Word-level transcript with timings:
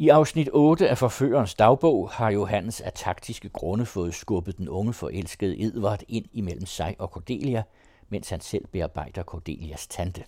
I 0.00 0.08
afsnit 0.08 0.48
8 0.52 0.88
af 0.88 0.98
Forførerens 0.98 1.54
dagbog 1.54 2.10
har 2.10 2.30
Johannes 2.30 2.80
af 2.80 2.92
taktiske 2.92 3.48
grunde 3.48 3.86
fået 3.86 4.14
skubbet 4.14 4.58
den 4.58 4.68
unge 4.68 4.92
forelskede 4.92 5.62
Edvard 5.62 6.02
ind 6.08 6.26
imellem 6.32 6.66
sig 6.66 6.96
og 6.98 7.08
Cordelia, 7.08 7.62
mens 8.08 8.30
han 8.30 8.40
selv 8.40 8.66
bearbejder 8.66 9.22
Cordelias 9.22 9.86
tante. 9.86 10.24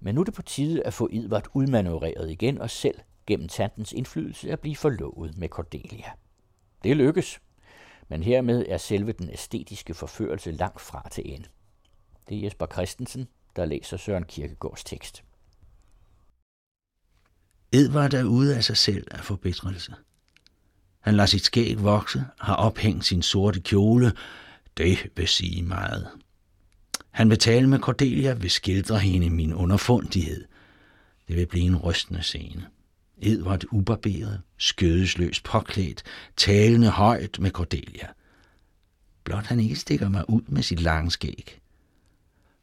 Men 0.00 0.14
nu 0.14 0.20
er 0.20 0.24
det 0.24 0.34
på 0.34 0.42
tide 0.42 0.86
at 0.86 0.94
få 0.94 1.08
Edvard 1.12 1.46
udmanøvreret 1.54 2.30
igen 2.30 2.60
og 2.60 2.70
selv 2.70 2.98
gennem 3.26 3.48
tantens 3.48 3.92
indflydelse 3.92 4.52
at 4.52 4.60
blive 4.60 4.76
forlovet 4.76 5.38
med 5.38 5.48
Cordelia. 5.48 6.10
Det 6.84 6.96
lykkes, 6.96 7.40
men 8.08 8.22
hermed 8.22 8.66
er 8.68 8.76
selve 8.76 9.12
den 9.12 9.30
æstetiske 9.30 9.94
forførelse 9.94 10.50
langt 10.50 10.80
fra 10.80 11.08
til 11.10 11.34
ende. 11.34 11.48
Det 12.28 12.36
er 12.38 12.42
Jesper 12.42 12.66
Christensen, 12.66 13.28
der 13.56 13.64
læser 13.64 13.96
Søren 13.96 14.24
Kirkegaards 14.24 14.84
tekst. 14.84 15.24
Edvard 17.72 18.14
er 18.14 18.24
ude 18.24 18.56
af 18.56 18.64
sig 18.64 18.76
selv 18.76 19.06
af 19.10 19.20
forbedrelse. 19.20 19.94
Han 21.00 21.14
lader 21.14 21.26
sit 21.26 21.44
skæg 21.44 21.82
vokse, 21.82 22.24
har 22.40 22.54
ophængt 22.54 23.04
sin 23.04 23.22
sorte 23.22 23.60
kjole. 23.60 24.12
Det 24.76 24.98
vil 25.16 25.28
sige 25.28 25.62
meget. 25.62 26.08
Han 27.10 27.30
vil 27.30 27.38
tale 27.38 27.68
med 27.68 27.78
Cordelia, 27.78 28.34
vil 28.34 28.50
skildre 28.50 28.98
hende 28.98 29.30
min 29.30 29.54
underfundighed. 29.54 30.44
Det 31.28 31.36
vil 31.36 31.46
blive 31.46 31.64
en 31.64 31.76
rystende 31.76 32.22
scene. 32.22 32.66
Edvard 33.18 33.64
ubarberet, 33.70 34.40
skødesløst 34.58 35.44
påklædt, 35.44 36.02
talende 36.36 36.88
højt 36.88 37.38
med 37.40 37.50
Cordelia. 37.50 38.06
Blot 39.24 39.46
han 39.46 39.60
ikke 39.60 39.76
stikker 39.76 40.08
mig 40.08 40.30
ud 40.30 40.42
med 40.46 40.62
sit 40.62 40.80
lange 40.80 41.10
skæg. 41.10 41.60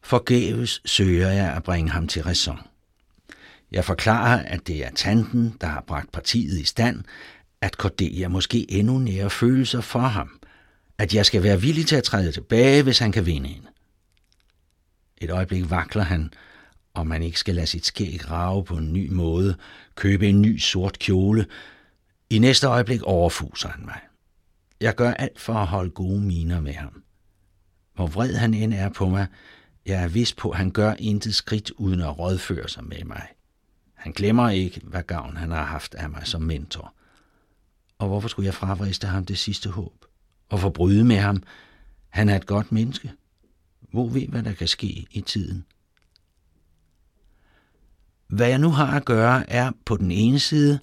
Forgæves 0.02 0.82
søger 0.84 1.28
jeg 1.28 1.52
at 1.52 1.62
bringe 1.62 1.90
ham 1.90 2.08
til 2.08 2.22
ræson. 2.22 2.58
Jeg 3.72 3.84
forklarer, 3.84 4.42
at 4.42 4.66
det 4.66 4.84
er 4.84 4.90
tanten, 4.90 5.56
der 5.60 5.66
har 5.66 5.84
bragt 5.86 6.12
partiet 6.12 6.60
i 6.60 6.64
stand, 6.64 7.04
at 7.60 7.74
Cordelia 7.74 8.28
måske 8.28 8.70
endnu 8.72 8.98
nære 8.98 9.30
følelser 9.30 9.80
for 9.80 10.00
ham, 10.00 10.40
at 10.98 11.14
jeg 11.14 11.26
skal 11.26 11.42
være 11.42 11.60
villig 11.60 11.86
til 11.86 11.96
at 11.96 12.04
træde 12.04 12.32
tilbage, 12.32 12.82
hvis 12.82 12.98
han 12.98 13.12
kan 13.12 13.26
vinde 13.26 13.48
hende. 13.48 13.68
Et 15.20 15.30
øjeblik 15.30 15.70
vakler 15.70 16.02
han, 16.02 16.30
om 16.94 17.06
man 17.06 17.22
ikke 17.22 17.38
skal 17.38 17.54
lade 17.54 17.66
sit 17.66 17.86
skæg 17.86 18.30
rave 18.30 18.64
på 18.64 18.76
en 18.76 18.92
ny 18.92 19.10
måde, 19.10 19.56
købe 19.94 20.28
en 20.28 20.42
ny 20.42 20.58
sort 20.58 20.98
kjole. 20.98 21.46
I 22.30 22.38
næste 22.38 22.66
øjeblik 22.66 23.02
overfuser 23.02 23.68
han 23.68 23.84
mig. 23.84 24.00
Jeg 24.80 24.94
gør 24.94 25.10
alt 25.10 25.40
for 25.40 25.54
at 25.54 25.66
holde 25.66 25.90
gode 25.90 26.20
miner 26.20 26.60
med 26.60 26.74
ham. 26.74 27.02
Hvor 27.94 28.06
vred 28.06 28.34
han 28.34 28.54
end 28.54 28.74
er 28.74 28.88
på 28.88 29.08
mig, 29.08 29.26
jeg 29.86 30.02
er 30.02 30.08
vis 30.08 30.34
på, 30.34 30.50
at 30.50 30.58
han 30.58 30.70
gør 30.70 30.94
intet 30.98 31.34
skridt 31.34 31.70
uden 31.70 32.00
at 32.00 32.18
rådføre 32.18 32.68
sig 32.68 32.84
med 32.84 33.04
mig. 33.04 33.26
Han 33.98 34.12
glemmer 34.12 34.50
ikke, 34.50 34.80
hvad 34.84 35.02
gavn 35.02 35.36
han 35.36 35.50
har 35.50 35.64
haft 35.64 35.94
af 35.94 36.10
mig 36.10 36.26
som 36.26 36.42
mentor. 36.42 36.94
Og 37.98 38.08
hvorfor 38.08 38.28
skulle 38.28 38.46
jeg 38.46 38.54
fravriste 38.54 39.06
ham 39.06 39.24
det 39.24 39.38
sidste 39.38 39.70
håb? 39.70 40.04
Og 40.48 40.60
forbryde 40.60 41.04
med 41.04 41.16
ham? 41.16 41.42
Han 42.08 42.28
er 42.28 42.36
et 42.36 42.46
godt 42.46 42.72
menneske. 42.72 43.12
Hvor 43.92 44.08
ved, 44.08 44.26
hvad 44.26 44.42
der 44.42 44.52
kan 44.52 44.68
ske 44.68 45.06
i 45.10 45.20
tiden? 45.20 45.64
Hvad 48.28 48.48
jeg 48.48 48.58
nu 48.58 48.70
har 48.70 48.96
at 48.96 49.04
gøre, 49.04 49.50
er 49.50 49.72
på 49.84 49.96
den 49.96 50.10
ene 50.10 50.38
side 50.38 50.78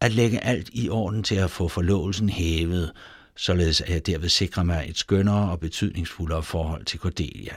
at 0.00 0.12
lægge 0.12 0.44
alt 0.44 0.70
i 0.72 0.88
orden 0.88 1.22
til 1.22 1.34
at 1.34 1.50
få 1.50 1.68
forlovelsen 1.68 2.28
hævet, 2.28 2.92
således 3.36 3.80
at 3.80 3.90
jeg 3.90 4.06
derved 4.06 4.28
sikrer 4.28 4.62
mig 4.62 4.86
et 4.88 4.98
skønnere 4.98 5.50
og 5.50 5.60
betydningsfuldere 5.60 6.42
forhold 6.42 6.84
til 6.84 7.00
Cordelia. 7.00 7.54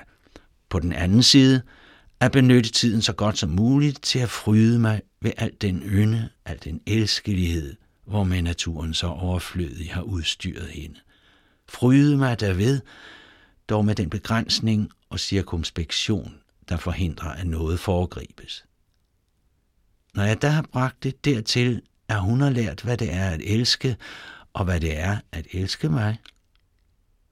På 0.69 0.79
den 0.79 0.93
anden 0.93 1.23
side 1.23 1.61
at 2.21 2.31
benytte 2.31 2.71
tiden 2.71 3.01
så 3.01 3.13
godt 3.13 3.37
som 3.37 3.49
muligt 3.49 4.03
til 4.03 4.19
at 4.19 4.29
fryde 4.29 4.79
mig 4.79 5.01
ved 5.21 5.31
al 5.37 5.51
den 5.61 5.83
ynde, 5.85 6.29
al 6.45 6.59
den 6.63 6.81
elskelighed, 6.87 7.75
hvor 8.05 8.23
med 8.23 8.41
naturen 8.41 8.93
så 8.93 9.07
overflødig 9.07 9.93
har 9.93 10.01
udstyret 10.01 10.67
hende. 10.67 10.99
Fryde 11.69 12.17
mig 12.17 12.39
derved, 12.39 12.81
dog 13.69 13.85
med 13.85 13.95
den 13.95 14.09
begrænsning 14.09 14.89
og 15.09 15.19
cirkumspektion, 15.19 16.35
der 16.69 16.77
forhindrer, 16.77 17.29
at 17.29 17.47
noget 17.47 17.79
foregribes. 17.79 18.65
Når 20.13 20.23
jeg 20.23 20.41
da 20.41 20.47
har 20.47 20.65
bragt 20.71 21.03
det 21.03 21.25
dertil, 21.25 21.81
at 22.07 22.21
hun 22.21 22.41
har 22.41 22.49
lært, 22.49 22.81
hvad 22.81 22.97
det 22.97 23.13
er 23.13 23.29
at 23.29 23.41
elske, 23.43 23.97
og 24.53 24.65
hvad 24.65 24.79
det 24.79 24.99
er 24.99 25.17
at 25.31 25.47
elske 25.51 25.89
mig, 25.89 26.17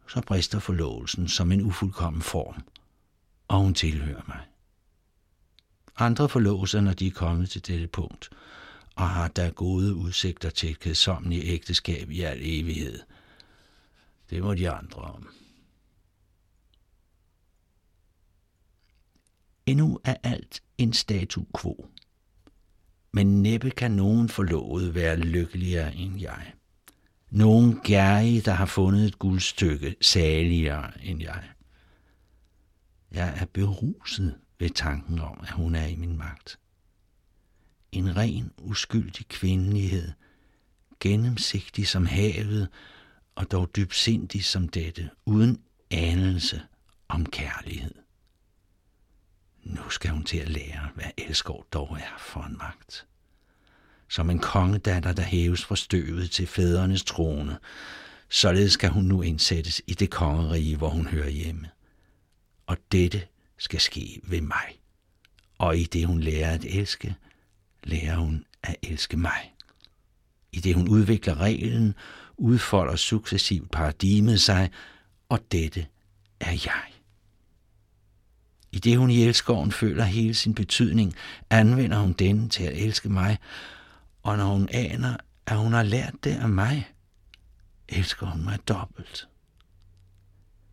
så 0.08 0.22
brister 0.22 0.60
forlovelsen 0.60 1.28
som 1.28 1.52
en 1.52 1.62
ufuldkommen 1.62 2.22
form, 2.22 2.64
og 3.48 3.60
hun 3.60 3.74
tilhører 3.74 4.22
mig. 4.28 4.40
Andre 6.00 6.30
forlover 6.30 6.66
sig, 6.66 6.84
når 6.84 6.94
de 6.94 7.08
er 7.08 7.12
kommet 7.12 7.50
til 7.50 7.68
dette 7.68 7.88
punkt, 7.88 8.30
og 8.96 9.10
har 9.10 9.28
der 9.28 9.52
gode 9.52 9.96
udsigter 9.96 10.50
til 10.50 10.70
et 10.70 10.80
kedsommeligt 10.80 11.46
ægteskab 11.46 12.10
i 12.10 12.22
al 12.22 12.40
evighed. 12.42 13.00
Det 14.30 14.44
må 14.44 14.54
de 14.54 14.70
andre 14.70 15.02
om. 15.02 15.30
Endnu 19.66 20.00
er 20.04 20.16
alt 20.24 20.64
en 20.78 20.94
statu 20.94 21.44
quo. 21.62 21.90
Men 23.12 23.42
næppe 23.42 23.70
kan 23.72 23.92
nogen 23.92 24.30
forlovet 24.30 24.96
være 24.96 25.18
lykkeligere 25.18 25.96
end 25.96 26.20
jeg. 26.20 26.54
Nogen 27.30 27.80
gærige, 27.84 28.42
der 28.42 28.52
har 28.52 28.66
fundet 28.66 29.06
et 29.06 29.20
guldstykke, 29.20 29.96
saligere 30.02 31.02
end 31.04 31.22
jeg. 31.22 31.44
Jeg 33.12 33.38
er 33.42 33.46
beruset 33.46 34.40
ved 34.60 34.70
tanken 34.70 35.20
om, 35.20 35.40
at 35.44 35.50
hun 35.50 35.76
er 35.76 35.86
i 35.86 35.96
min 35.96 36.18
magt. 36.18 36.60
En 37.92 38.16
ren, 38.16 38.52
uskyldig 38.58 39.28
kvindelighed, 39.28 40.12
gennemsigtig 41.00 41.88
som 41.88 42.06
havet, 42.06 42.68
og 43.36 43.52
dog 43.52 43.76
dybsindig 43.76 44.46
som 44.46 44.70
dette, 44.70 45.10
uden 45.26 45.62
anelse 45.92 46.62
om 47.08 47.26
kærlighed. 47.26 47.96
Nu 49.64 49.90
skal 49.90 50.12
hun 50.12 50.24
til 50.24 50.38
at 50.38 50.50
lære, 50.50 50.90
hvad 50.96 51.12
elskov 51.18 51.66
dog 51.74 51.98
er 52.00 52.18
for 52.18 52.42
en 52.42 52.58
magt. 52.58 53.06
Som 54.08 54.30
en 54.30 54.40
kongedatter, 54.40 55.14
der 55.14 55.24
hæves 55.24 55.66
fra 55.66 55.76
støvet 55.76 56.32
til 56.32 56.48
fædrenes 56.48 57.04
trone, 57.04 57.58
således 58.30 58.74
skal 58.74 58.90
hun 58.90 59.06
nu 59.06 59.22
indsættes 59.22 59.82
i 59.88 59.94
det 59.94 60.10
kongerige, 60.10 60.78
hvor 60.78 60.90
hun 60.90 61.08
hører 61.08 61.30
hjemme. 61.30 61.70
Og 62.68 62.78
dette 62.92 63.28
skal 63.60 63.80
ske 63.80 64.22
ved 64.24 64.42
mig. 64.42 64.80
Og 65.58 65.78
i 65.78 65.84
det 65.84 66.08
hun 66.08 66.20
lærer 66.20 66.54
at 66.54 66.66
elske, 66.66 67.16
lærer 67.84 68.16
hun 68.16 68.46
at 68.64 68.76
elske 68.84 69.18
mig. 69.18 69.54
I 70.52 70.60
det 70.60 70.76
hun 70.76 70.88
udvikler 70.88 71.40
reglen, 71.40 71.94
udfolder 72.38 72.96
successivt 72.96 73.72
paradigmet 73.72 74.42
sig, 74.42 74.70
og 75.30 75.40
dette 75.52 75.86
er 76.40 76.52
jeg. 76.52 76.84
I 78.72 78.80
det 78.80 78.98
hun 78.98 79.10
i 79.10 79.24
elskoven 79.24 79.72
føler 79.72 80.04
hele 80.04 80.34
sin 80.34 80.54
betydning, 80.54 81.16
anvender 81.50 82.00
hun 82.00 82.14
den 82.14 82.50
til 82.50 82.64
at 82.64 82.78
elske 82.78 83.10
mig, 83.10 83.38
og 84.24 84.38
når 84.38 84.46
hun 84.46 84.70
aner, 84.72 85.18
at 85.46 85.58
hun 85.58 85.74
har 85.74 85.84
lært 85.84 86.14
det 86.24 86.36
af 86.36 86.50
mig, 86.50 86.92
elsker 87.90 88.26
hun 88.26 88.44
mig 88.44 88.60
dobbelt. 88.68 89.28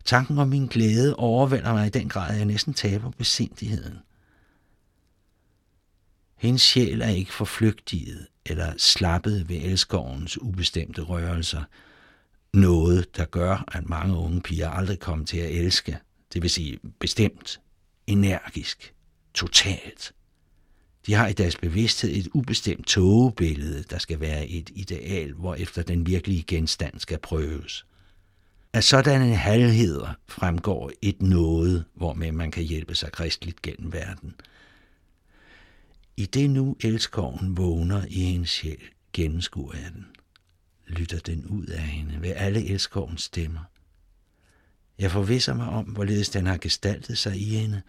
Tanken 0.07 0.37
om 0.37 0.47
min 0.47 0.67
glæde 0.67 1.15
overvælder 1.15 1.73
mig 1.73 1.87
i 1.87 1.89
den 1.89 2.09
grad, 2.09 2.31
at 2.31 2.37
jeg 2.37 2.45
næsten 2.45 2.73
taber 2.73 3.11
besindigheden. 3.11 3.99
Hendes 6.37 6.61
sjæl 6.61 7.01
er 7.01 7.09
ikke 7.09 7.33
forflygtiget 7.33 8.27
eller 8.45 8.73
slappet 8.77 9.49
ved 9.49 9.55
elskovens 9.55 10.41
ubestemte 10.41 11.01
rørelser. 11.01 11.63
Noget, 12.53 13.15
der 13.17 13.25
gør, 13.25 13.63
at 13.71 13.89
mange 13.89 14.15
unge 14.15 14.41
piger 14.41 14.69
aldrig 14.69 14.99
kommer 14.99 15.25
til 15.25 15.37
at 15.37 15.51
elske, 15.51 15.97
det 16.33 16.41
vil 16.41 16.49
sige 16.49 16.79
bestemt, 16.99 17.59
energisk, 18.07 18.93
totalt. 19.33 20.13
De 21.05 21.13
har 21.13 21.27
i 21.27 21.33
deres 21.33 21.55
bevidsthed 21.55 22.15
et 22.15 22.27
ubestemt 22.33 22.87
togebillede, 22.87 23.83
der 23.83 23.97
skal 23.97 24.19
være 24.19 24.47
et 24.47 24.69
ideal, 24.75 25.33
hvor 25.33 25.55
efter 25.55 25.83
den 25.83 26.07
virkelige 26.07 26.43
genstand 26.43 26.99
skal 26.99 27.19
prøves. 27.19 27.85
Af 28.73 28.83
sådanne 28.83 29.35
halvheder 29.35 30.13
fremgår 30.27 30.91
et 31.01 31.21
noget, 31.21 31.85
hvormed 31.93 32.31
man 32.31 32.51
kan 32.51 32.63
hjælpe 32.63 32.95
sig 32.95 33.11
kristligt 33.11 33.61
gennem 33.61 33.93
verden. 33.93 34.35
I 36.17 36.25
det 36.25 36.49
nu 36.49 36.75
elskoven 36.79 37.57
vågner 37.57 38.05
i 38.09 38.23
hendes 38.23 38.49
sjæl, 38.49 38.81
gennemskuer 39.13 39.75
jeg 39.75 39.91
den. 39.93 40.05
Lytter 40.87 41.19
den 41.19 41.45
ud 41.45 41.65
af 41.65 41.81
hende 41.81 42.21
ved 42.21 42.33
alle 42.35 42.67
elskovens 42.69 43.23
stemmer. 43.23 43.59
Jeg 44.99 45.11
forvisser 45.11 45.53
mig 45.53 45.67
om, 45.67 45.85
hvorledes 45.85 46.29
den 46.29 46.45
har 46.45 46.57
gestaltet 46.57 47.17
sig 47.17 47.41
i 47.41 47.43
hende, 47.43 47.81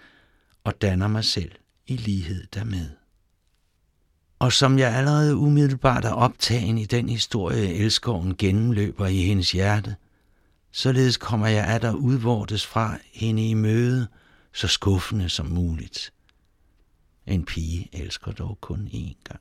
og 0.64 0.82
danner 0.82 1.08
mig 1.08 1.24
selv 1.24 1.52
i 1.86 1.96
lighed 1.96 2.46
dermed. 2.54 2.90
Og 4.38 4.52
som 4.52 4.78
jeg 4.78 4.94
allerede 4.94 5.36
umiddelbart 5.36 6.04
er 6.04 6.12
optagen 6.12 6.78
i 6.78 6.84
den 6.84 7.08
historie, 7.08 7.74
elskoven 7.74 8.36
gennemløber 8.36 9.06
i 9.06 9.16
hendes 9.16 9.52
hjerte– 9.52 9.96
Således 10.78 11.16
kommer 11.16 11.46
jeg 11.46 11.64
af 11.64 11.80
der 11.80 11.92
udvortes 11.92 12.66
fra 12.66 12.98
hende 13.12 13.48
i 13.48 13.54
møde, 13.54 14.08
så 14.52 14.68
skuffende 14.68 15.28
som 15.28 15.46
muligt. 15.46 16.12
En 17.26 17.44
pige 17.44 17.88
elsker 17.92 18.32
dog 18.32 18.58
kun 18.60 18.88
én 18.92 19.22
gang. 19.24 19.40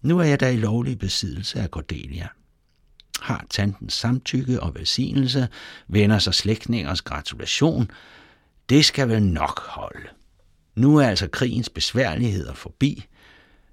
Nu 0.00 0.18
er 0.18 0.24
jeg 0.24 0.40
da 0.40 0.50
i 0.50 0.56
lovlig 0.56 0.98
besiddelse 0.98 1.60
af 1.60 1.68
Cordelia. 1.68 2.28
Har 3.20 3.46
tantens 3.50 3.94
samtykke 3.94 4.60
og 4.60 4.74
velsignelse, 4.74 5.48
vender 5.88 6.18
sig 6.18 6.34
slægtningers 6.34 7.02
gratulation. 7.02 7.90
Det 8.68 8.84
skal 8.84 9.08
vel 9.08 9.22
nok 9.22 9.60
holde. 9.60 10.08
Nu 10.74 10.96
er 10.96 11.06
altså 11.06 11.28
krigens 11.28 11.68
besværligheder 11.68 12.54
forbi. 12.54 13.06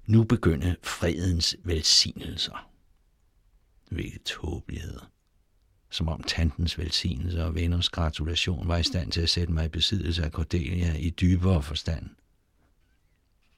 Nu 0.06 0.24
begynder 0.24 0.74
fredens 0.82 1.56
velsignelser. 1.64 2.69
Hvilket 3.90 4.22
tåbeligheder. 4.22 5.10
Som 5.90 6.08
om 6.08 6.22
tantens 6.22 6.78
velsignelse 6.78 7.44
og 7.44 7.54
venners 7.54 7.88
gratulation 7.88 8.68
var 8.68 8.76
i 8.76 8.82
stand 8.82 9.12
til 9.12 9.20
at 9.20 9.28
sætte 9.28 9.52
mig 9.52 9.64
i 9.64 9.68
besiddelse 9.68 10.24
af 10.24 10.30
Cordelia 10.30 10.96
i 10.96 11.10
dybere 11.10 11.62
forstand. 11.62 12.10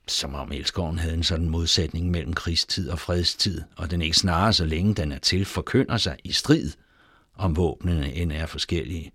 Som 0.08 0.34
om 0.34 0.52
elskoven 0.52 0.98
havde 0.98 1.14
en 1.14 1.22
sådan 1.22 1.48
modsætning 1.48 2.10
mellem 2.10 2.32
krigstid 2.32 2.90
og 2.90 2.98
fredstid, 2.98 3.62
og 3.76 3.90
den 3.90 4.02
ikke 4.02 4.16
snarere 4.16 4.52
så 4.52 4.64
længe 4.64 4.94
den 4.94 5.12
er 5.12 5.18
til 5.18 5.44
forkynder 5.44 5.96
sig 5.96 6.16
i 6.24 6.32
strid, 6.32 6.70
om 7.34 7.56
våbnene 7.56 8.14
end 8.14 8.32
er 8.32 8.46
forskellige. 8.46 9.12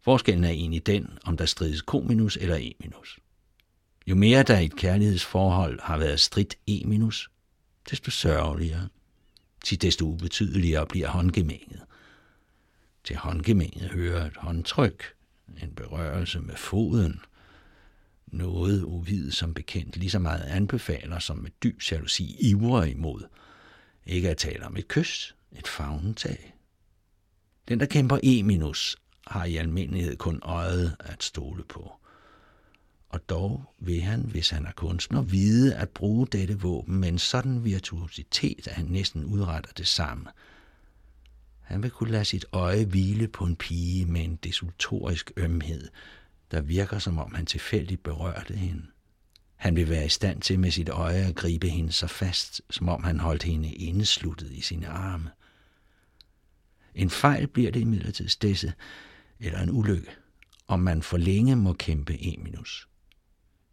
Forskellen 0.00 0.44
er 0.44 0.50
egentlig 0.50 0.86
den, 0.86 1.18
om 1.24 1.36
der 1.36 1.46
strides 1.46 1.82
kominus 1.82 2.36
eller 2.36 2.56
eminus. 2.60 3.18
Jo 4.06 4.14
mere 4.14 4.42
der 4.42 4.58
i 4.58 4.64
et 4.64 4.76
kærlighedsforhold 4.76 5.80
har 5.80 5.98
været 5.98 6.20
stridt 6.20 6.54
eminus, 6.66 7.30
desto 7.90 8.10
sørgeligere, 8.10 8.88
til 9.64 9.82
desto 9.82 10.06
ubetydeligere 10.06 10.86
bliver 10.86 11.08
håndgemænget. 11.08 11.80
Til 13.04 13.16
håndgemænget 13.16 13.90
hører 13.90 14.26
et 14.26 14.36
håndtryk, 14.36 15.04
en 15.62 15.74
berørelse 15.74 16.40
med 16.40 16.56
foden, 16.56 17.20
noget 18.26 18.82
uvid 18.82 19.30
som 19.30 19.54
bekendt 19.54 19.96
lige 19.96 20.10
så 20.10 20.18
meget 20.18 20.42
anbefaler 20.42 21.18
som 21.18 21.36
med 21.38 21.50
dyb 21.62 21.80
jalousi 21.90 22.36
ivrer 22.40 22.84
imod. 22.84 23.22
Ikke 24.06 24.30
at 24.30 24.36
tale 24.36 24.66
om 24.66 24.76
et 24.76 24.88
kys, 24.88 25.34
et 25.58 25.68
fagnetag. 25.68 26.54
Den, 27.68 27.80
der 27.80 27.86
kæmper 27.86 28.18
E-minus, 28.22 28.96
har 29.26 29.44
i 29.44 29.56
almindelighed 29.56 30.16
kun 30.16 30.40
øjet 30.42 30.96
at 31.00 31.22
stole 31.22 31.64
på. 31.64 31.92
Og 33.08 33.28
dog 33.28 33.74
vil 33.78 34.00
han, 34.00 34.20
hvis 34.20 34.50
han 34.50 34.66
er 34.66 34.72
kunstner, 34.72 35.22
vide 35.22 35.76
at 35.76 35.88
bruge 35.88 36.26
dette 36.26 36.60
våben 36.60 37.00
med 37.00 37.08
en 37.08 37.18
sådan 37.18 37.64
virtuositet, 37.64 38.68
at 38.68 38.74
han 38.74 38.86
næsten 38.86 39.24
udretter 39.24 39.72
det 39.72 39.86
samme. 39.86 40.26
Han 41.60 41.82
vil 41.82 41.90
kunne 41.90 42.10
lade 42.10 42.24
sit 42.24 42.44
øje 42.52 42.84
hvile 42.84 43.28
på 43.28 43.44
en 43.44 43.56
pige 43.56 44.06
med 44.06 44.24
en 44.24 44.36
desultorisk 44.36 45.30
ømhed, 45.36 45.88
der 46.50 46.60
virker 46.60 46.98
som 46.98 47.18
om 47.18 47.34
han 47.34 47.46
tilfældigt 47.46 48.02
berørte 48.02 48.54
hende. 48.54 48.86
Han 49.56 49.76
vil 49.76 49.88
være 49.88 50.06
i 50.06 50.08
stand 50.08 50.40
til 50.40 50.58
med 50.58 50.70
sit 50.70 50.88
øje 50.88 51.24
at 51.24 51.34
gribe 51.34 51.68
hende 51.68 51.92
så 51.92 52.06
fast, 52.06 52.62
som 52.70 52.88
om 52.88 53.04
han 53.04 53.20
holdt 53.20 53.42
hende 53.42 53.72
indesluttet 53.72 54.52
i 54.52 54.60
sine 54.60 54.88
arme. 54.88 55.30
En 56.94 57.10
fejl 57.10 57.46
bliver 57.46 57.70
det 57.70 57.80
imidlertid 57.80 58.28
stedse, 58.28 58.72
eller 59.40 59.60
en 59.60 59.70
ulykke, 59.70 60.10
om 60.68 60.80
man 60.80 61.02
for 61.02 61.16
længe 61.16 61.56
må 61.56 61.72
kæmpe 61.72 62.12
Eminus. 62.20 62.44
minus. 62.44 62.88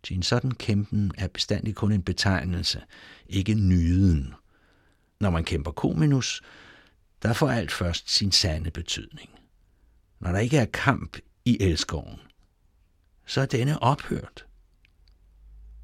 Til 0.06 0.16
en 0.16 0.24
sådan 0.24 0.52
kæmpen 0.52 1.12
er 1.18 1.28
bestandig 1.28 1.75
kun 1.75 1.92
en 1.92 2.04
betegnelse, 2.04 2.81
ikke 3.28 3.54
nyden. 3.54 4.34
Når 5.19 5.30
man 5.30 5.44
kæmper 5.44 5.72
kominus, 5.72 6.42
der 7.22 7.34
får 7.34 7.50
alt 7.50 7.72
først 7.72 8.10
sin 8.10 8.31
sande 8.31 8.72
betydning. 8.72 9.30
Når 10.19 10.31
der 10.31 10.40
ikke 10.40 10.57
er 10.57 10.66
kamp 10.66 11.18
i 11.46 11.57
elskoven, 11.62 12.19
så 13.25 13.42
er 13.42 13.46
denne 13.46 13.84
ophørt. 13.84 14.46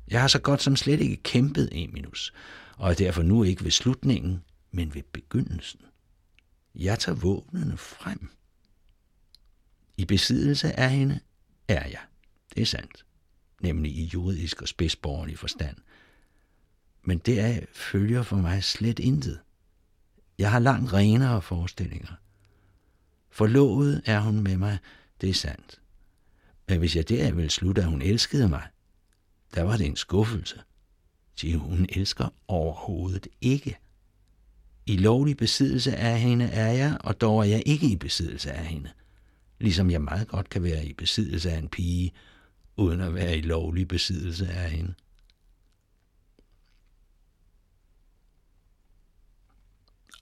Jeg 0.08 0.22
har 0.22 0.28
så 0.28 0.40
godt 0.40 0.62
som 0.62 0.76
slet 0.76 1.02
ikke 1.02 1.24
kæmpet 1.24 1.70
Eminus, 1.72 1.94
minus, 1.94 2.34
og 2.78 2.90
er 2.90 2.96
derfor 2.96 3.22
nu 3.22 3.44
ikke 3.44 3.64
ved 3.64 3.72
slutningen, 3.72 4.44
men 4.72 4.96
ved 4.96 5.04
begyndelsen. 5.04 5.82
Jeg 6.76 7.00
tager 7.00 7.16
våbnene 7.16 7.78
frem. 7.78 8.30
I 9.98 10.06
besiddelse 10.06 10.80
af 10.80 10.92
hende 10.92 11.20
er 11.68 11.88
jeg. 11.88 12.02
Det 12.56 12.62
er 12.62 12.66
sandt. 12.66 13.06
Nemlig 13.62 13.92
i 13.92 14.06
juridisk 14.14 14.62
og 14.62 14.68
spidsborgerlig 14.68 15.40
forstand. 15.40 15.78
Men 17.04 17.18
det 17.18 17.40
er 17.40 17.60
følger 17.74 18.24
for 18.24 18.36
mig 18.36 18.64
slet 18.64 19.00
intet. 19.00 19.40
Jeg 20.38 20.52
har 20.52 20.60
langt 20.60 20.94
renere 20.94 21.42
forestillinger. 21.42 22.14
Forlovet 23.30 24.02
er 24.06 24.20
hun 24.20 24.44
med 24.44 24.58
mig, 24.58 24.78
det 25.22 25.30
er 25.30 25.34
sandt. 25.34 25.82
Men 26.68 26.80
hvis 26.80 26.96
jeg 26.96 27.10
deraf 27.10 27.36
ville 27.36 27.50
slutte, 27.50 27.82
at 27.82 27.88
hun 27.88 28.02
elskede 28.02 28.50
mig, 28.50 28.68
der 29.56 29.64
var 29.64 29.78
det 29.78 29.86
en 29.86 29.96
skuffelse. 29.96 30.62
Til 31.36 31.58
hun 31.58 31.86
elsker 31.90 32.34
overhovedet 32.48 33.28
ikke. 33.42 33.78
I 34.86 34.98
lovlig 34.98 35.38
besiddelse 35.38 35.96
af 35.96 36.20
hende 36.20 36.46
er 36.46 36.72
jeg, 36.72 36.98
og 37.00 37.22
dog 37.22 37.40
er 37.40 37.44
jeg 37.44 37.64
ikke 37.66 37.88
i 37.88 37.96
besiddelse 37.96 38.52
af 38.52 38.66
hende. 38.66 38.90
Ligesom 39.60 39.92
jeg 39.92 40.02
meget 40.02 40.28
godt 40.28 40.50
kan 40.50 40.64
være 40.64 40.86
i 40.86 40.94
besiddelse 40.94 41.52
af 41.52 41.58
en 41.58 41.70
pige, 41.70 42.12
uden 42.78 43.02
at 43.02 43.14
være 43.14 43.38
i 43.38 43.42
lovlig 43.42 43.88
besiddelse 43.88 44.48
af 44.50 44.72
hende. 44.72 44.94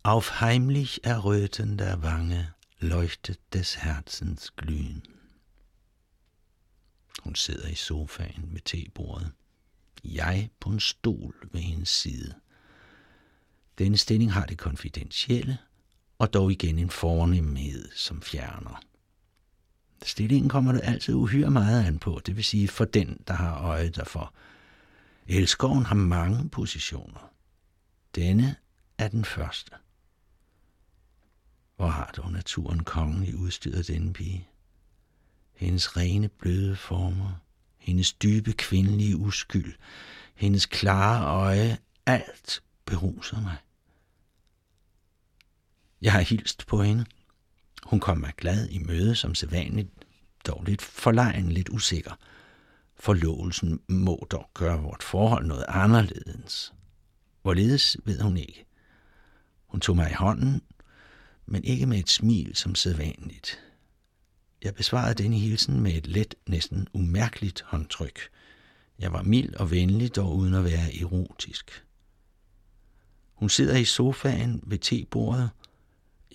Auf 0.03 0.29
heimlich 0.41 0.99
errötender 1.03 1.97
Wange 1.97 2.49
leuchtet 2.79 3.53
des 3.53 3.75
Herzens 3.75 4.51
glühen. 4.51 5.03
Hun 7.23 7.35
sidder 7.35 7.67
i 7.67 7.75
sofaen 7.75 8.53
med 8.53 8.61
tebordet. 8.61 9.31
Jeg 10.03 10.49
på 10.59 10.69
en 10.69 10.79
stol 10.79 11.49
ved 11.51 11.61
hendes 11.61 11.89
side. 11.89 12.33
Denne 13.77 13.97
stilling 13.97 14.33
har 14.33 14.45
det 14.45 14.57
konfidentielle, 14.57 15.57
og 16.17 16.33
dog 16.33 16.51
igen 16.51 16.79
en 16.79 16.89
fornemhed, 16.89 17.89
som 17.95 18.21
fjerner. 18.21 18.81
Stillingen 20.03 20.49
kommer 20.49 20.71
det 20.71 20.81
altid 20.83 21.13
uhyre 21.13 21.51
meget 21.51 21.85
an 21.85 21.99
på, 21.99 22.21
det 22.25 22.35
vil 22.35 22.43
sige 22.43 22.67
for 22.67 22.85
den, 22.85 23.19
der 23.27 23.33
har 23.33 23.61
øje 23.61 23.89
derfor. 23.89 24.33
Elskoven 25.27 25.85
har 25.85 25.95
mange 25.95 26.49
positioner. 26.49 27.31
Denne 28.15 28.55
er 28.97 29.07
den 29.07 29.25
første. 29.25 29.71
Hvor 31.75 31.87
har 31.87 32.13
dog 32.17 32.31
naturen 32.31 32.83
kongen 32.83 33.23
i 33.23 33.33
udstyret 33.33 33.87
denne 33.87 34.13
pige? 34.13 34.49
hendes 35.59 35.97
rene 35.97 36.27
bløde 36.27 36.75
former, 36.75 37.31
hendes 37.77 38.13
dybe 38.13 38.53
kvindelige 38.53 39.17
uskyld, 39.17 39.73
hendes 40.35 40.65
klare 40.65 41.25
øje, 41.25 41.77
alt 42.05 42.63
beruser 42.85 43.41
mig. 43.41 43.55
Jeg 46.01 46.11
har 46.11 46.21
hilst 46.21 46.67
på 46.67 46.83
hende. 46.83 47.05
Hun 47.85 47.99
kom 47.99 48.17
mig 48.17 48.33
glad 48.37 48.69
i 48.69 48.77
møde 48.77 49.15
som 49.15 49.35
sædvanligt, 49.35 49.89
dog 50.47 50.63
lidt 50.63 50.81
forlegen, 50.81 51.51
lidt 51.51 51.69
usikker. 51.69 52.13
Forlovelsen 52.95 53.79
må 53.87 54.27
dog 54.31 54.49
gøre 54.53 54.81
vort 54.81 55.03
forhold 55.03 55.45
noget 55.45 55.65
anderledes. 55.67 56.73
Hvorledes 57.41 57.97
ved 58.05 58.21
hun 58.21 58.37
ikke. 58.37 58.65
Hun 59.67 59.79
tog 59.79 59.95
mig 59.95 60.11
i 60.11 60.13
hånden, 60.13 60.61
men 61.45 61.63
ikke 61.63 61.85
med 61.85 61.99
et 61.99 62.09
smil 62.09 62.55
som 62.55 62.75
sædvanligt. 62.75 63.59
Jeg 64.61 64.75
besvarede 64.75 65.23
denne 65.23 65.37
hilsen 65.37 65.81
med 65.81 65.93
et 65.93 66.07
let, 66.07 66.35
næsten 66.47 66.87
umærkeligt 66.93 67.61
håndtryk. 67.61 68.19
Jeg 68.99 69.13
var 69.13 69.21
mild 69.21 69.55
og 69.55 69.71
venlig, 69.71 70.15
dog 70.15 70.35
uden 70.35 70.53
at 70.53 70.63
være 70.63 71.01
erotisk. 71.01 71.85
Hun 73.33 73.49
sidder 73.49 73.77
i 73.77 73.85
sofaen 73.85 74.63
ved 74.63 74.77
tebordet, 74.77 75.49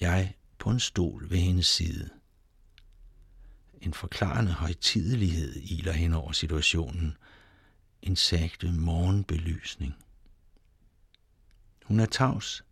jeg 0.00 0.34
på 0.64 0.70
en 0.70 0.80
stol 0.80 1.30
ved 1.30 1.38
hendes 1.38 1.66
side. 1.66 2.10
En 3.80 3.94
forklarende 3.94 4.52
højtidelighed 4.52 5.56
iler 5.56 5.92
hen 5.92 6.12
over 6.12 6.32
situationen. 6.32 7.16
En 8.02 8.16
sagte 8.16 8.72
morgenbelysning. 8.72 9.94
Hun 11.84 12.00
er 12.00 12.06
tavs. 12.06 12.64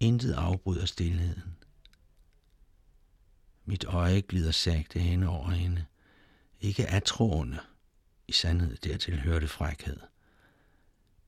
Intet 0.00 0.32
afbryder 0.32 0.86
stillheden. 0.86 1.56
Mit 3.64 3.84
øje 3.84 4.20
glider 4.20 4.50
sagte 4.50 4.98
hen 4.98 5.22
over 5.22 5.50
hende. 5.50 5.84
Ikke 6.60 6.86
atroende. 6.86 7.60
I 8.28 8.32
sandhed 8.32 8.76
dertil 8.76 9.20
hørte 9.20 9.48
frækhed. 9.48 10.00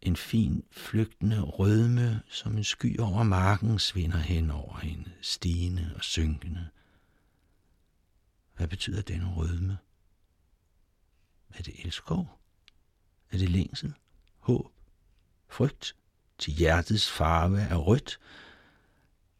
En 0.03 0.17
fin, 0.17 0.65
flygtende 0.71 1.41
rødme, 1.41 2.23
som 2.29 2.57
en 2.57 2.65
sky 2.65 3.01
over 3.01 3.23
marken, 3.23 3.79
svinder 3.79 4.19
hen 4.19 4.51
over 4.51 4.79
hende, 4.79 5.13
stigende 5.21 5.93
og 5.97 6.05
synkende. 6.05 6.69
Hvad 8.57 8.69
betyder 8.69 9.03
denne 9.03 9.35
rødme? 9.35 9.79
Er 11.55 11.63
det 11.63 11.85
elskov? 11.85 12.39
Er 13.31 13.39
det 13.39 13.49
længsel? 13.49 13.95
Håb? 14.39 14.73
Frygt? 15.49 15.97
Til 16.39 16.53
hjertets 16.53 17.11
farve 17.11 17.61
er 17.61 17.77
rødt? 17.77 18.21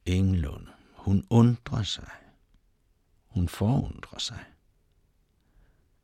Ingenlunde. 0.07 0.71
Hun 0.93 1.27
undrer 1.31 1.83
sig. 1.83 2.11
Hun 3.27 3.49
forundrer 3.49 4.19
sig. 4.19 4.45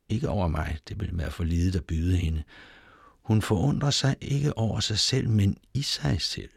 Ikke 0.09 0.29
over 0.29 0.47
mig, 0.47 0.79
det 0.87 0.99
vil 0.99 1.17
være 1.17 1.31
for 1.31 1.43
lidet 1.43 1.75
at 1.75 1.85
byde 1.85 2.17
hende. 2.17 2.43
Hun 3.23 3.41
forundrer 3.41 3.91
sig 3.91 4.15
ikke 4.21 4.57
over 4.57 4.79
sig 4.79 4.99
selv, 4.99 5.29
men 5.29 5.57
i 5.73 5.81
sig 5.81 6.21
selv. 6.21 6.49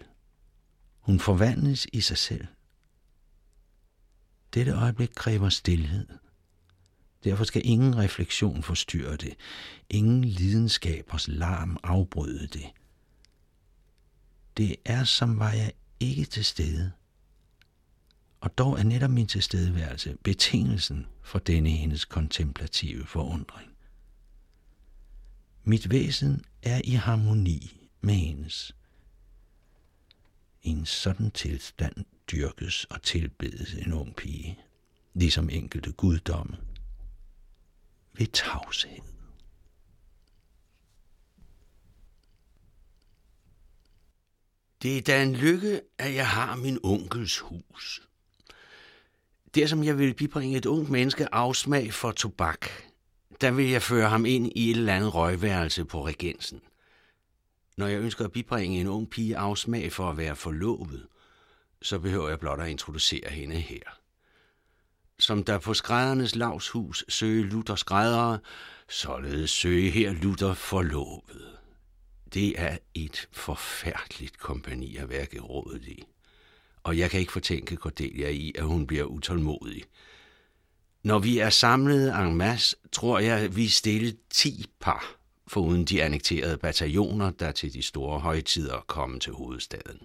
Hun 1.01 1.21
forvandles 1.21 1.87
i 1.93 2.01
sig 2.01 2.19
selv. 2.19 2.47
Dette 4.55 4.73
øjeblik 4.73 5.11
kræver 5.15 5.49
stillhed. 5.49 6.07
Derfor 7.25 7.45
skal 7.45 7.63
ingen 7.65 7.97
refleksion 7.97 8.63
forstyrre 8.63 9.17
det. 9.17 9.35
Ingen 9.91 10.25
lidenskabers 10.25 11.29
larm 11.29 11.77
afbryde 11.83 12.47
det. 12.47 12.67
Det 14.57 14.77
er 14.85 15.05
som 15.05 15.39
var 15.39 15.53
jeg 15.53 15.73
ikke 16.01 16.25
til 16.25 16.45
stede. 16.45 16.93
Og 18.41 18.59
dog 18.59 18.79
er 18.79 18.83
netop 18.83 19.11
min 19.11 19.27
tilstedeværelse 19.27 20.17
betingelsen 20.23 21.07
for 21.23 21.39
denne 21.39 21.71
hendes 21.71 22.05
kontemplative 22.05 23.07
forundring. 23.07 23.76
Mit 25.69 25.91
væsen 25.91 26.45
er 26.63 26.81
i 26.85 26.91
harmoni 26.91 27.89
med 28.01 28.15
hendes. 28.15 28.77
I 30.63 30.69
en 30.69 30.87
sådan 30.87 31.31
tilstand 31.31 32.05
dyrkes 32.31 32.85
og 32.85 33.03
tilbedes 33.03 33.75
en 33.75 33.93
ung 33.93 34.17
pige, 34.17 34.59
ligesom 35.15 35.51
enkelte 35.51 35.93
guddomme, 35.93 36.57
ved 38.13 38.27
tavshed. 38.27 38.99
Det 44.83 44.99
er 44.99 45.03
da 45.03 45.23
en 45.23 45.37
lykke, 45.37 45.81
at 45.99 46.15
jeg 46.15 46.29
har 46.29 46.57
min 46.57 46.79
onkels 46.83 47.39
hus. 47.39 48.09
Der 49.55 49.67
som 49.67 49.85
jeg 49.85 49.99
vil 49.99 50.15
bibringe 50.15 50.57
et 50.57 50.67
ungt 50.67 50.91
menneske 50.91 51.35
afsmag 51.35 51.93
for 51.93 52.13
tobak, 52.13 52.86
der 53.41 53.51
vil 53.51 53.71
jeg 53.71 53.83
føre 53.83 54.09
ham 54.09 54.27
ind 54.27 54.53
i 54.55 54.71
et 54.71 54.77
eller 54.77 54.95
andet 54.95 55.15
røgværelse 55.15 55.85
på 55.85 56.07
regensen. 56.07 56.61
Når 57.77 57.87
jeg 57.87 58.01
ønsker 58.01 58.25
at 58.25 58.33
bibringe 58.33 58.81
en 58.81 58.87
ung 58.87 59.11
pige 59.11 59.37
afsmag 59.37 59.93
for 59.93 60.11
at 60.11 60.17
være 60.17 60.37
forlovet, 60.37 61.07
så 61.83 61.99
behøver 61.99 62.29
jeg 62.29 62.41
blot 62.41 62.61
at 62.61 62.69
introducere 62.69 63.31
hende 63.31 63.57
her. 63.57 63.83
Som 65.19 65.45
der 65.45 65.59
på 65.59 65.75
skræddernes 65.75 66.35
lavshus 66.35 67.05
søge 67.09 67.43
Luther 67.43 67.75
skræddere, 67.75 68.39
således 68.89 69.51
søge 69.51 69.91
her 69.91 70.13
Luther 70.13 70.55
forlovet. 70.55 71.59
Det 72.35 72.61
er 72.61 72.79
et 72.95 73.29
forfærdeligt 73.33 74.39
kompani 74.39 74.97
at 74.97 75.09
være 75.09 75.27
gerådet 75.27 75.85
i. 75.85 76.05
Og 76.83 76.99
jeg 76.99 77.11
kan 77.11 77.21
ikke 77.21 77.33
fortænke 77.33 77.77
Cordelia 77.77 78.29
i, 78.29 78.53
at 78.59 78.65
hun 78.65 78.87
bliver 78.87 79.05
utålmodig. 79.05 79.85
Når 81.07 81.19
vi 81.19 81.39
er 81.39 81.51
samlet 81.51 82.15
en 82.15 82.35
masse, 82.35 82.77
tror 82.93 83.19
jeg, 83.19 83.57
vi 83.57 83.69
stille 83.69 84.17
ti 84.31 84.67
par, 84.81 85.17
foruden 85.47 85.85
de 85.85 86.03
annekterede 86.03 86.59
bataljoner, 86.59 87.31
der 87.31 87.53
til 87.53 87.73
de 87.73 87.83
store 87.83 88.21
højtider 88.21 88.81
kommer 88.87 89.19
til 89.19 89.33
hovedstaden. 89.33 90.01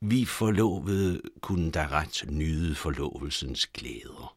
Vi 0.00 0.24
forlovede 0.24 1.20
kunne 1.40 1.70
da 1.70 1.88
ret 1.90 2.24
nyde 2.28 2.74
forlovelsens 2.74 3.66
glæder. 3.66 4.36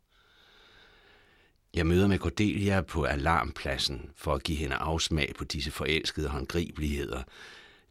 Jeg 1.73 1.85
møder 1.85 2.07
med 2.07 2.17
Cordelia 2.17 2.81
på 2.81 3.03
alarmpladsen 3.03 4.09
for 4.15 4.33
at 4.33 4.43
give 4.43 4.57
hende 4.57 4.75
afsmag 4.75 5.33
på 5.37 5.43
disse 5.43 5.71
forelskede 5.71 6.27
håndgribeligheder, 6.27 7.23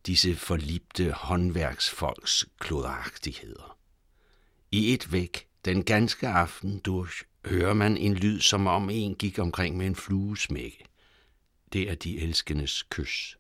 disse 0.07 0.37
forlipte 0.37 1.13
håndværksfolks 1.13 2.47
klodagtigheder. 2.59 3.77
I 4.73 4.93
et 4.93 5.13
væk, 5.13 5.47
den 5.65 5.85
ganske 5.85 6.29
aften 6.29 6.79
durch, 6.79 7.25
hører 7.49 7.75
man 7.75 7.97
en 7.97 8.15
lyd, 8.15 8.41
som 8.41 8.67
om 8.67 8.91
en 8.91 9.15
gik 9.15 9.39
omkring 9.39 9.77
med 9.77 9.87
en 9.87 9.97
fluesmække. 9.97 10.85
Det 11.73 11.91
er 11.91 11.95
de 11.95 12.21
elskendes 12.21 12.83
kys. 12.83 13.39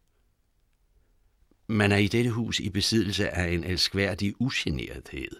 Man 1.66 1.92
er 1.92 1.96
i 1.96 2.06
dette 2.06 2.30
hus 2.30 2.60
i 2.60 2.70
besiddelse 2.70 3.30
af 3.30 3.52
en 3.52 3.64
elskværdig 3.64 4.34
ugenerethed. 4.40 5.30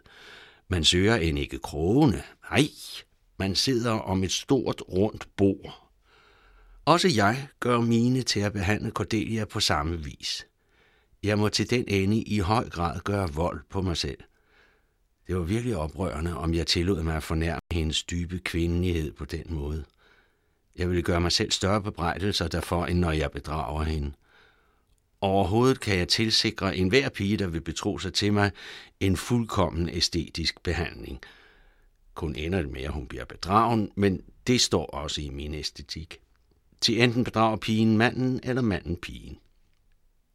Man 0.69 0.85
søger 0.85 1.17
en 1.17 1.39
ikke 1.39 1.59
krone. 1.59 2.23
Nej, 2.51 2.69
man 3.39 3.55
sidder 3.55 3.93
om 3.93 4.25
et 4.25 4.33
stort 4.33 4.83
rundt 4.89 5.29
bord. 5.37 5.91
Også 6.85 7.09
jeg 7.09 7.49
gør 7.61 7.81
mine 7.81 8.23
til 8.23 8.41
at 8.41 8.53
behandle 8.53 8.91
Cordelia 8.91 9.45
på 9.45 9.61
samme 9.61 10.05
vis. 10.05 10.47
Jeg 11.23 11.39
må 11.39 11.49
til 11.49 11.71
den 11.71 11.85
ende 11.89 12.23
i 12.23 12.39
høj 12.39 12.69
grad 12.69 13.01
gøre 13.01 13.33
vold 13.33 13.61
på 13.71 13.83
mig 13.83 13.97
selv. 13.97 14.19
Det 15.29 15.37
var 15.37 15.43
virkelig 15.43 15.77
oprørende, 15.77 16.37
om 16.37 16.55
jeg 16.55 16.67
tillod 16.67 17.03
mig 17.03 17.17
at 17.17 17.23
fornærme 17.23 17.61
hendes 17.73 18.03
dybe 18.03 18.39
kvindelighed 18.39 19.13
på 19.13 19.25
den 19.25 19.45
måde. 19.47 19.85
Jeg 20.77 20.89
ville 20.89 21.03
gøre 21.03 21.21
mig 21.21 21.33
selv 21.33 21.51
større 21.51 21.83
bebrejdelser 21.83 22.49
derfor, 22.49 22.87
end 22.87 22.99
når 22.99 23.13
jeg 23.13 23.31
bedrager 23.31 23.83
hende. 23.83 24.13
Overhovedet 25.21 25.81
kan 25.81 25.99
jeg 25.99 26.09
tilsikre 26.09 26.77
enhver 26.77 27.09
pige, 27.09 27.37
der 27.37 27.47
vil 27.47 27.61
betro 27.61 27.99
sig 27.99 28.15
til 28.15 28.33
mig, 28.33 28.51
en 29.01 29.17
fuldkommen 29.17 29.89
æstetisk 29.89 30.63
behandling. 30.63 31.21
Kun 32.15 32.35
ender 32.35 32.63
det 32.63 32.71
med, 32.71 32.83
at 32.83 32.93
hun 32.93 33.07
bliver 33.07 33.25
bedragen, 33.25 33.91
men 33.97 34.23
det 34.47 34.61
står 34.61 34.87
også 34.87 35.21
i 35.21 35.29
min 35.29 35.55
æstetik. 35.55 36.19
Til 36.81 37.03
enten 37.03 37.25
bedrager 37.25 37.57
pigen 37.57 37.99
manden, 37.99 38.41
eller 38.43 38.63
manden 38.63 38.97
pigen. 38.97 39.39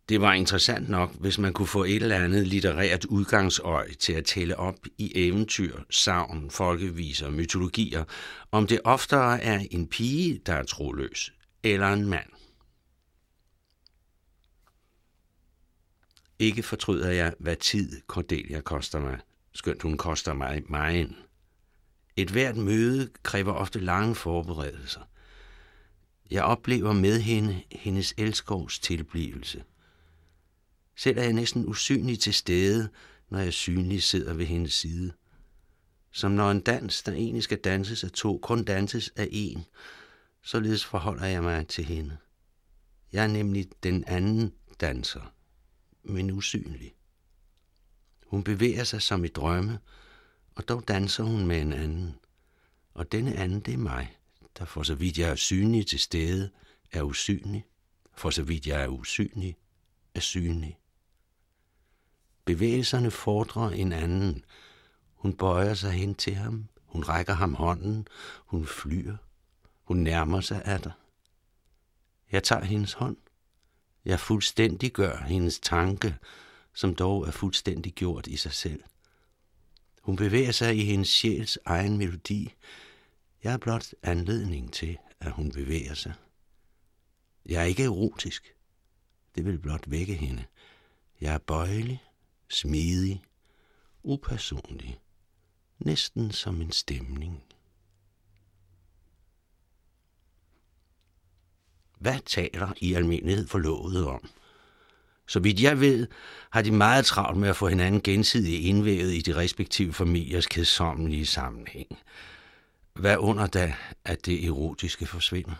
Det 0.10 0.22
var 0.22 0.33
interessant 0.33 0.89
nok, 0.89 1.15
hvis 1.15 1.38
man 1.38 1.53
kunne 1.53 1.67
få 1.67 1.83
et 1.83 1.95
eller 1.95 2.19
andet 2.19 2.48
litterært 2.48 3.05
udgangsøj 3.05 3.93
til 3.93 4.13
at 4.13 4.25
tælle 4.25 4.57
op 4.57 4.75
i 4.98 5.12
eventyr, 5.15 5.79
savn, 5.89 6.51
folkeviser, 6.51 7.29
mytologier, 7.29 8.03
om 8.51 8.67
det 8.67 8.79
oftere 8.83 9.41
er 9.41 9.65
en 9.72 9.88
pige, 9.88 10.41
der 10.45 10.53
er 10.53 10.63
troløs, 10.63 11.33
eller 11.63 11.93
en 11.93 12.07
mand. 12.07 12.29
Ikke 16.39 16.63
fortryder 16.63 17.10
jeg, 17.10 17.33
hvad 17.39 17.55
tid 17.55 18.01
Cordelia 18.07 18.62
koster 18.62 19.00
mig, 19.00 19.19
skønt 19.53 19.81
hun 19.81 19.98
koster 19.98 20.33
mig 20.33 20.63
meget. 20.69 21.15
Et 22.15 22.29
hvert 22.29 22.57
møde 22.57 23.10
kræver 23.24 23.53
ofte 23.53 23.79
lange 23.79 24.15
forberedelser. 24.15 25.01
Jeg 26.31 26.43
oplever 26.43 26.93
med 26.93 27.19
hende 27.22 27.62
hendes 27.72 28.13
elskovs 28.17 28.79
tilblivelse– 28.79 29.63
selv 30.96 31.18
er 31.18 31.24
jeg 31.24 31.34
næsten 31.34 31.68
usynlig 31.68 32.20
til 32.20 32.34
stede, 32.34 32.90
når 33.30 33.40
jeg 33.40 33.54
synlig 33.54 34.04
sidder 34.04 34.34
ved 34.34 34.46
hendes 34.46 34.74
side. 34.74 35.14
Som 36.12 36.32
når 36.32 36.52
en 36.52 36.62
dans, 36.62 37.04
der 37.04 37.12
egentlig 37.12 37.44
skal 37.44 37.58
danses 37.58 38.04
af 38.04 38.12
to, 38.12 38.38
kun 38.38 38.64
danses 38.64 39.10
af 39.16 39.28
en, 39.32 39.66
således 40.42 40.86
forholder 40.86 41.26
jeg 41.26 41.44
mig 41.44 41.68
til 41.68 41.86
hende. 41.86 42.18
Jeg 43.14 43.24
er 43.24 43.28
nemlig 43.28 43.68
den 43.84 44.04
anden 44.08 44.54
danser, 44.82 45.34
men 46.04 46.32
usynlig. 46.32 46.96
Hun 48.28 48.44
bevæger 48.44 48.84
sig 48.84 49.02
som 49.02 49.26
i 49.26 49.28
drømme, 49.28 49.80
og 50.56 50.68
dog 50.68 50.88
danser 50.88 51.24
hun 51.24 51.48
med 51.48 51.62
en 51.62 51.74
anden. 51.74 52.16
Og 52.94 53.12
denne 53.12 53.36
anden, 53.36 53.60
det 53.60 53.74
er 53.74 53.78
mig, 53.78 54.18
der 54.58 54.66
for 54.66 54.84
så 54.84 54.96
vidt 54.96 55.18
jeg 55.18 55.30
er 55.30 55.36
synlig 55.36 55.88
til 55.88 56.00
stede, 56.00 56.50
er 56.92 57.02
usynlig. 57.02 57.66
For 58.16 58.30
så 58.30 58.44
vidt 58.44 58.68
jeg 58.68 58.84
er 58.84 58.88
usynlig, 58.88 59.58
er 60.16 60.20
synlig. 60.20 60.78
Bevægelserne 62.46 63.12
fordrer 63.12 63.70
en 63.70 63.92
anden. 63.92 64.46
Hun 65.16 65.34
bøjer 65.38 65.74
sig 65.74 65.92
hen 65.92 66.16
til 66.16 66.36
ham. 66.36 66.68
Hun 66.86 67.04
rækker 67.04 67.34
ham 67.34 67.54
hånden. 67.54 68.08
Hun 68.46 68.66
flyr. 68.66 69.18
Hun 69.84 69.98
nærmer 69.98 70.42
sig 70.42 70.62
af 70.66 70.82
dig. 70.82 70.92
Jeg 72.32 72.44
tager 72.44 72.64
hendes 72.64 72.94
hånd. 72.94 73.18
Jeg 74.06 74.20
fuldstændig 74.20 74.92
gør 74.92 75.18
hendes 75.18 75.60
tanke, 75.60 76.18
som 76.74 76.96
dog 76.96 77.28
er 77.28 77.32
fuldstændig 77.32 77.94
gjort 77.94 78.28
i 78.28 78.38
sig 78.38 78.54
selv. 78.54 78.84
Hun 80.02 80.16
bevæger 80.16 80.52
sig 80.52 80.78
i 80.78 80.86
hendes 80.86 81.10
sjæls 81.10 81.60
egen 81.66 81.98
melodi. 81.98 82.54
Jeg 83.44 83.54
er 83.54 83.58
blot 83.58 83.94
anledning 84.04 84.74
til, 84.74 84.98
at 85.20 85.32
hun 85.32 85.52
bevæger 85.52 85.94
sig. 85.94 86.14
Jeg 87.46 87.62
er 87.62 87.66
ikke 87.66 87.84
erotisk. 87.84 88.56
Det 89.36 89.46
vil 89.46 89.60
blot 89.60 89.92
vække 89.92 90.14
hende. 90.14 90.46
Jeg 91.22 91.34
er 91.34 91.38
bøjelig, 91.38 92.04
smidig, 92.50 93.24
upersonlig, 94.04 95.00
næsten 95.80 96.32
som 96.32 96.62
en 96.62 96.72
stemning. 96.72 97.44
Hvad 102.00 102.20
taler 102.26 102.74
i 102.78 102.94
almindelighed 102.94 103.48
forlovet 103.48 104.06
om? 104.08 104.30
Så 105.28 105.40
vidt 105.40 105.62
jeg 105.62 105.80
ved, 105.80 106.08
har 106.50 106.62
de 106.62 106.72
meget 106.72 107.06
travlt 107.06 107.40
med 107.40 107.50
at 107.50 107.56
få 107.56 107.68
hinanden 107.68 108.02
gensidigt 108.02 108.66
indvævet 108.66 109.14
i 109.14 109.22
de 109.22 109.36
respektive 109.36 109.94
familiers 109.94 110.48
kedsommelige 110.48 111.26
sammenhæng. 111.26 111.98
Hvad 112.94 113.18
under 113.18 113.48
da, 113.48 113.76
at 114.06 114.26
det 114.26 114.46
erotiske 114.46 115.06
forsvinder? 115.06 115.56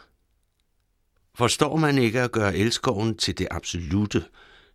Forstår 1.36 1.78
man 1.78 1.98
ikke 1.98 2.22
at 2.22 2.32
gøre 2.32 2.56
elskoven 2.56 3.18
til 3.18 3.38
det 3.38 3.48
absolute, 3.52 4.26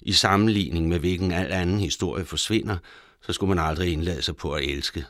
i 0.00 0.12
sammenligning 0.12 0.88
med 0.88 0.99
hvilken 0.99 1.33
al 1.33 1.52
anden 1.52 1.81
historie 1.81 2.25
forsvinder, 2.25 2.76
så 3.23 3.33
skulle 3.33 3.55
man 3.55 3.64
aldrig 3.64 3.93
indlade 3.93 4.23
sig 4.23 4.37
på 4.37 4.52
at 4.52 4.64
elske, 4.64 5.05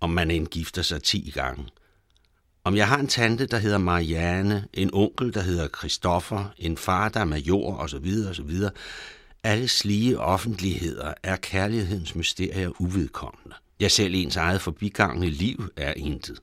om 0.00 0.10
man 0.10 0.30
indgifter 0.30 0.82
sig 0.82 1.02
ti 1.02 1.32
gange. 1.34 1.66
Om 2.64 2.76
jeg 2.76 2.88
har 2.88 2.98
en 2.98 3.06
tante, 3.06 3.46
der 3.46 3.58
hedder 3.58 3.78
Marianne, 3.78 4.68
en 4.72 4.90
onkel, 4.92 5.34
der 5.34 5.40
hedder 5.40 5.68
Christoffer, 5.78 6.44
en 6.58 6.76
far, 6.76 7.08
der 7.08 7.20
er 7.20 7.24
major 7.24 7.76
osv. 7.76 8.12
osv., 8.30 8.50
alle 9.42 9.68
slige 9.68 10.18
offentligheder 10.18 11.14
er 11.22 11.36
kærlighedens 11.36 12.14
mysterier 12.14 12.80
uvedkommende. 12.80 13.54
Jeg 13.80 13.90
selv 13.90 14.14
ens 14.14 14.36
eget 14.36 14.60
forbigangende 14.60 15.30
liv 15.30 15.68
er 15.76 15.94
intet. 15.94 16.40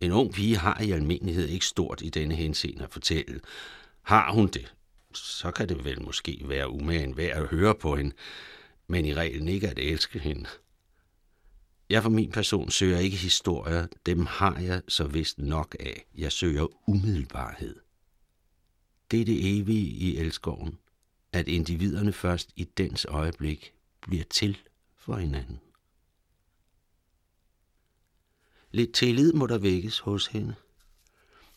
En 0.00 0.12
ung 0.12 0.32
pige 0.32 0.56
har 0.56 0.80
i 0.80 0.90
almindelighed 0.90 1.48
ikke 1.48 1.66
stort 1.66 2.02
i 2.02 2.08
denne 2.08 2.34
henseende 2.34 2.84
at 2.84 2.92
fortælle. 2.92 3.40
Har 4.02 4.32
hun 4.32 4.46
det, 4.46 4.72
så 5.12 5.50
kan 5.50 5.68
det 5.68 5.84
vel 5.84 6.02
måske 6.02 6.42
være 6.44 6.70
umagen 6.70 7.16
værd 7.16 7.42
at 7.42 7.48
høre 7.48 7.74
på 7.74 7.96
hende, 7.96 8.12
men 8.86 9.04
i 9.04 9.14
reglen 9.14 9.48
ikke 9.48 9.68
at 9.68 9.78
elske 9.78 10.18
hende. 10.18 10.48
Jeg 11.90 12.02
for 12.02 12.10
min 12.10 12.30
person 12.30 12.70
søger 12.70 12.98
ikke 12.98 13.16
historier, 13.16 13.86
dem 14.06 14.26
har 14.26 14.58
jeg 14.58 14.82
så 14.88 15.06
vist 15.06 15.38
nok 15.38 15.76
af. 15.80 16.04
Jeg 16.14 16.32
søger 16.32 16.66
umiddelbarhed. 16.86 17.76
Det 19.10 19.20
er 19.20 19.24
det 19.24 19.58
evige 19.58 19.86
i 19.86 20.16
elskoven, 20.16 20.78
at 21.32 21.48
individerne 21.48 22.12
først 22.12 22.50
i 22.56 22.64
dens 22.64 23.04
øjeblik 23.04 23.72
bliver 24.00 24.24
til 24.24 24.58
for 24.96 25.16
hinanden. 25.16 25.60
Lidt 28.72 28.92
tillid 28.92 29.32
må 29.32 29.46
der 29.46 29.58
vækkes 29.58 29.98
hos 29.98 30.26
hende. 30.26 30.54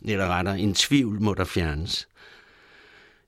Eller 0.02 0.28
rettere, 0.28 0.60
en 0.60 0.74
tvivl 0.74 1.22
må 1.22 1.34
der 1.34 1.46
fjernes. 1.46 2.08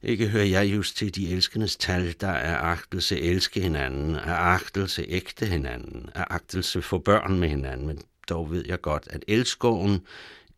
Ikke 0.05 0.27
hører 0.27 0.45
jeg 0.45 0.65
just 0.65 0.97
til 0.97 1.15
de 1.15 1.29
elskendes 1.29 1.75
tal, 1.75 2.15
der 2.21 2.27
er 2.27 2.57
agtelse 2.57 3.19
elske 3.19 3.61
hinanden, 3.61 4.15
er 4.15 4.35
agtelse 4.35 5.05
ægte 5.07 5.45
hinanden, 5.45 6.09
er 6.15 6.25
agtelse 6.29 6.81
for 6.81 6.97
børn 6.97 7.39
med 7.39 7.49
hinanden, 7.49 7.87
men 7.87 8.01
dog 8.29 8.51
ved 8.51 8.63
jeg 8.67 8.81
godt, 8.81 9.07
at 9.09 9.25
elskoven, 9.27 10.01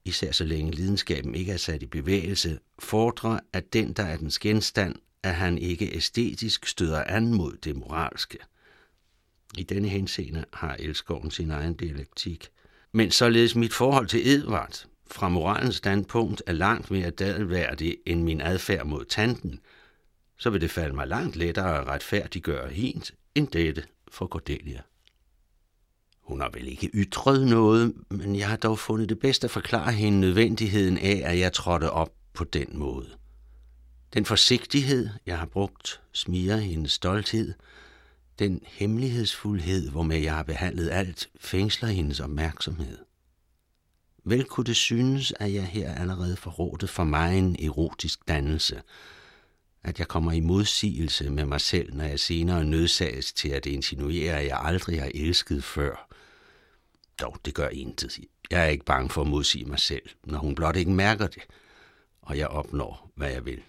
især 0.06 0.32
så 0.32 0.44
længe 0.44 0.72
lidenskaben 0.72 1.36
ikke 1.36 1.52
er 1.52 1.58
sat 1.58 1.84
i 1.84 1.86
bevægelse, 1.86 2.60
fordrer, 2.80 3.40
at 3.54 3.74
den, 3.74 3.94
der 3.94 4.04
er 4.04 4.18
dens 4.18 4.40
genstand, 4.40 4.96
at 5.24 5.36
han 5.36 5.58
ikke 5.58 5.96
æstetisk 5.96 6.66
støder 6.66 7.04
an 7.04 7.34
mod 7.34 7.58
det 7.64 7.76
moralske. 7.76 8.38
I 9.58 9.64
denne 9.64 9.88
henseende 9.88 10.46
har 10.54 10.76
elskoven 10.80 11.32
sin 11.32 11.52
egen 11.52 11.74
dialektik. 11.74 12.50
Men 12.92 13.12
således 13.12 13.56
mit 13.56 13.74
forhold 13.74 14.08
til 14.08 14.28
Edvard, 14.28 14.86
fra 15.12 15.30
moralens 15.30 15.76
standpunkt 15.76 16.44
er 16.48 16.54
langt 16.54 16.92
mere 16.92 17.10
dadelværdig 17.10 17.98
end 18.06 18.24
min 18.24 18.42
adfærd 18.42 18.86
mod 18.86 19.06
tanten, 19.06 19.60
så 20.38 20.50
vil 20.50 20.62
det 20.62 20.72
falde 20.72 20.96
mig 20.96 21.08
langt 21.08 21.36
lettere 21.36 21.80
at 21.80 21.88
retfærdiggøre 21.88 22.70
hent 22.70 23.12
end 23.36 23.48
dette 23.48 23.84
for 24.12 24.28
Cordelia. 24.28 24.82
Hun 26.22 26.42
har 26.42 26.50
vel 26.54 26.68
ikke 26.68 26.90
ytret 26.94 27.48
noget, 27.48 27.94
men 28.10 28.36
jeg 28.36 28.50
har 28.50 28.58
dog 28.58 28.80
fundet 28.80 29.10
det 29.10 29.20
bedst 29.20 29.44
at 29.44 29.52
forklare 29.52 29.92
hende 29.92 30.20
nødvendigheden 30.20 30.98
af, 30.98 31.22
at 31.26 31.40
jeg 31.40 31.54
trådte 31.54 31.92
op 31.92 32.14
på 32.34 32.44
den 32.44 32.78
måde. 32.78 33.10
Den 34.14 34.26
forsigtighed, 34.26 35.10
jeg 35.26 35.40
har 35.40 35.46
brugt, 35.46 36.02
smiger 36.12 36.58
hendes 36.58 36.92
stolthed. 36.92 37.54
Den 38.40 38.62
hemmelighedsfuldhed, 38.66 39.90
hvormed 39.90 40.18
jeg 40.18 40.36
har 40.36 40.44
behandlet 40.44 40.90
alt, 40.90 41.30
fængsler 41.40 41.90
hendes 41.90 42.20
opmærksomhed. 42.20 42.98
Vel 44.30 44.44
kunne 44.46 44.64
det 44.64 44.76
synes, 44.76 45.34
at 45.40 45.54
jeg 45.54 45.66
her 45.68 45.96
allerede 45.96 46.38
forrådte 46.38 46.88
for 46.88 47.04
mig 47.04 47.38
en 47.38 47.56
erotisk 47.64 48.28
dannelse, 48.28 48.82
at 49.84 50.00
jeg 50.00 50.08
kommer 50.08 50.32
i 50.32 50.40
modsigelse 50.40 51.30
med 51.30 51.46
mig 51.46 51.62
selv, 51.62 51.94
når 51.94 52.04
jeg 52.04 52.20
senere 52.20 52.66
nødsages 52.66 53.34
til 53.34 53.50
at 53.50 53.66
insinuere, 53.66 54.40
at 54.40 54.48
jeg 54.48 54.60
aldrig 54.64 55.02
har 55.02 55.12
elsket 55.14 55.64
før. 55.64 56.16
Dog, 57.22 57.38
det 57.46 57.54
gør 57.54 57.70
intet. 57.70 58.20
Jeg 58.52 58.64
er 58.64 58.68
ikke 58.68 58.86
bange 58.86 59.10
for 59.10 59.22
at 59.22 59.28
modsige 59.28 59.66
mig 59.66 59.80
selv, 59.80 60.10
når 60.24 60.40
hun 60.40 60.56
blot 60.56 60.76
ikke 60.76 60.92
mærker 60.92 61.28
det, 61.28 61.44
og 62.22 62.38
jeg 62.38 62.48
opnår, 62.48 63.12
hvad 63.16 63.32
jeg 63.32 63.46
vil. 63.46 63.62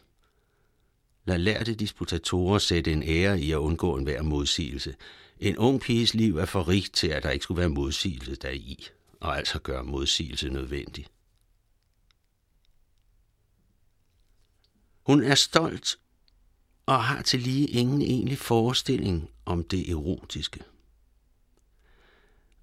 Lad 1.25 1.39
lærte 1.39 1.75
disputatorer 1.75 2.59
sætte 2.59 2.93
en 2.93 3.03
ære 3.03 3.41
i 3.41 3.53
at 3.53 3.57
undgå 3.57 3.97
enhver 3.97 4.23
modsigelse. 4.23 4.95
En 5.41 5.57
ung 5.57 5.81
piges 5.81 6.15
liv 6.15 6.37
er 6.37 6.45
for 6.45 6.69
rigt 6.69 6.95
til, 6.95 7.09
at 7.09 7.23
der 7.23 7.31
ikke 7.31 7.43
skulle 7.43 7.61
være 7.61 7.69
modsigelse 7.69 8.35
deri 8.35 8.89
og 9.21 9.37
altså 9.37 9.59
gøre 9.59 9.85
modsigelse 9.85 10.49
nødvendig. 10.49 11.07
Hun 15.07 15.23
er 15.23 15.35
stolt 15.35 15.99
og 16.87 17.05
har 17.05 17.23
til 17.23 17.41
lige 17.41 17.67
ingen 17.67 18.03
egentlig 18.03 18.39
forestilling 18.39 19.31
om 19.45 19.65
det 19.65 19.91
erotiske. 19.91 20.61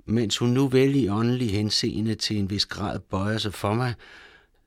Mens 0.06 0.38
hun 0.38 0.50
nu 0.50 0.68
vel 0.68 0.96
i 0.96 1.10
åndelig 1.10 1.52
henseende 1.52 2.16
til 2.16 2.38
en 2.38 2.50
vis 2.50 2.66
grad 2.66 3.00
bøjer 3.00 3.38
sig 3.38 3.54
for 3.54 3.74
mig, 3.74 3.94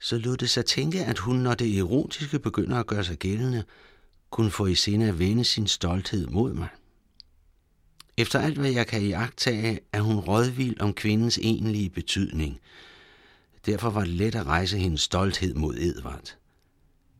så 0.01 0.19
lod 0.19 0.37
det 0.37 0.51
sig 0.51 0.65
tænke, 0.65 1.05
at 1.05 1.19
hun, 1.19 1.37
når 1.37 1.55
det 1.55 1.79
erotiske 1.79 2.39
begynder 2.39 2.77
at 2.77 2.87
gøre 2.87 3.05
sig 3.05 3.19
gældende, 3.19 3.65
kunne 4.31 4.51
få 4.51 4.67
i 4.67 4.75
sinde 4.75 5.09
at 5.09 5.19
vende 5.19 5.45
sin 5.45 5.67
stolthed 5.67 6.27
mod 6.27 6.53
mig. 6.53 6.69
Efter 8.19 8.41
alt, 8.41 8.59
hvad 8.59 8.71
jeg 8.71 8.87
kan 8.87 9.03
iagtage, 9.03 9.81
er 9.93 10.01
hun 10.01 10.19
rådvild 10.19 10.81
om 10.81 10.95
kvindens 10.95 11.39
egentlige 11.39 11.91
betydning. 11.91 12.61
Derfor 13.67 13.91
var 13.91 14.01
det 14.01 14.09
let 14.09 14.35
at 14.35 14.47
rejse 14.47 14.79
hendes 14.79 15.01
stolthed 15.01 15.55
mod 15.55 15.75
Edvard. 15.75 16.37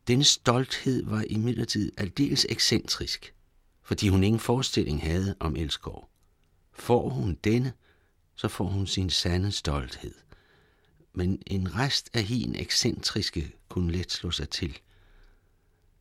Denne 0.07 0.23
stolthed 0.23 1.05
var 1.05 1.23
imidlertid 1.29 1.91
aldeles 1.97 2.45
ekscentrisk, 2.49 3.33
fordi 3.81 4.07
hun 4.07 4.23
ingen 4.23 4.39
forestilling 4.39 5.01
havde 5.01 5.35
om 5.39 5.55
Elskov. 5.55 6.09
Får 6.73 7.09
hun 7.09 7.37
denne, 7.43 7.73
så 8.35 8.47
får 8.47 8.65
hun 8.65 8.87
sin 8.87 9.09
sande 9.09 9.51
stolthed. 9.51 10.13
Men 11.13 11.41
en 11.47 11.75
rest 11.75 12.09
af 12.13 12.23
hin 12.23 12.55
ekscentriske 12.55 13.51
kunne 13.69 13.91
let 13.91 14.11
slå 14.11 14.31
sig 14.31 14.49
til. 14.49 14.77